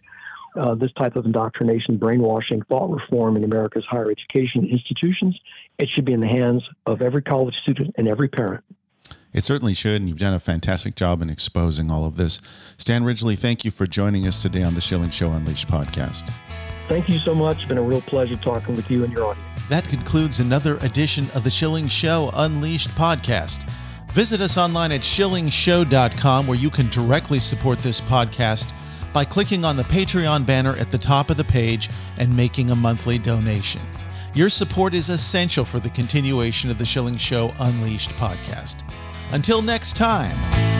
uh, 0.56 0.74
this 0.74 0.92
type 0.92 1.16
of 1.16 1.26
indoctrination, 1.26 1.96
brainwashing, 1.96 2.62
thought 2.62 2.90
reform 2.90 3.36
in 3.36 3.44
America's 3.44 3.84
higher 3.84 4.10
education 4.10 4.66
institutions. 4.66 5.40
It 5.78 5.88
should 5.88 6.04
be 6.04 6.12
in 6.12 6.20
the 6.20 6.28
hands 6.28 6.68
of 6.86 7.02
every 7.02 7.22
college 7.22 7.56
student 7.56 7.94
and 7.98 8.08
every 8.08 8.28
parent. 8.28 8.64
It 9.32 9.42
certainly 9.42 9.74
should, 9.74 10.00
and 10.00 10.08
you've 10.08 10.18
done 10.18 10.32
a 10.32 10.38
fantastic 10.38 10.94
job 10.94 11.20
in 11.20 11.28
exposing 11.28 11.90
all 11.90 12.06
of 12.06 12.14
this. 12.14 12.40
Stan 12.78 13.02
Ridgley, 13.02 13.36
thank 13.36 13.64
you 13.64 13.72
for 13.72 13.84
joining 13.84 14.28
us 14.28 14.40
today 14.40 14.62
on 14.62 14.74
the 14.74 14.80
Schilling 14.80 15.10
Show 15.10 15.32
Unleashed 15.32 15.66
podcast. 15.66 16.32
Thank 16.88 17.08
you 17.08 17.18
so 17.18 17.34
much. 17.34 17.58
It's 17.58 17.66
been 17.66 17.78
a 17.78 17.82
real 17.82 18.02
pleasure 18.02 18.36
talking 18.36 18.76
with 18.76 18.88
you 18.90 19.02
and 19.02 19.12
your 19.12 19.24
audience. 19.24 19.62
That 19.68 19.88
concludes 19.88 20.38
another 20.38 20.76
edition 20.78 21.28
of 21.34 21.42
the 21.42 21.50
Schilling 21.50 21.88
Show 21.88 22.30
Unleashed 22.34 22.90
podcast. 22.90 23.68
Visit 24.12 24.40
us 24.40 24.56
online 24.56 24.92
at 24.92 25.00
schillingshow.com 25.00 26.46
where 26.46 26.58
you 26.58 26.70
can 26.70 26.88
directly 26.90 27.40
support 27.40 27.80
this 27.80 28.00
podcast 28.00 28.72
by 29.14 29.24
clicking 29.24 29.64
on 29.64 29.76
the 29.76 29.84
Patreon 29.84 30.44
banner 30.44 30.76
at 30.76 30.90
the 30.90 30.98
top 30.98 31.30
of 31.30 31.38
the 31.38 31.44
page 31.44 31.88
and 32.18 32.36
making 32.36 32.70
a 32.70 32.76
monthly 32.76 33.16
donation. 33.16 33.80
Your 34.34 34.50
support 34.50 34.92
is 34.92 35.08
essential 35.08 35.64
for 35.64 35.78
the 35.78 35.88
continuation 35.90 36.68
of 36.68 36.76
the 36.76 36.84
Schilling 36.84 37.16
Show 37.16 37.54
Unleashed 37.60 38.10
podcast. 38.10 38.76
Until 39.30 39.62
next 39.62 39.96
time. 39.96 40.73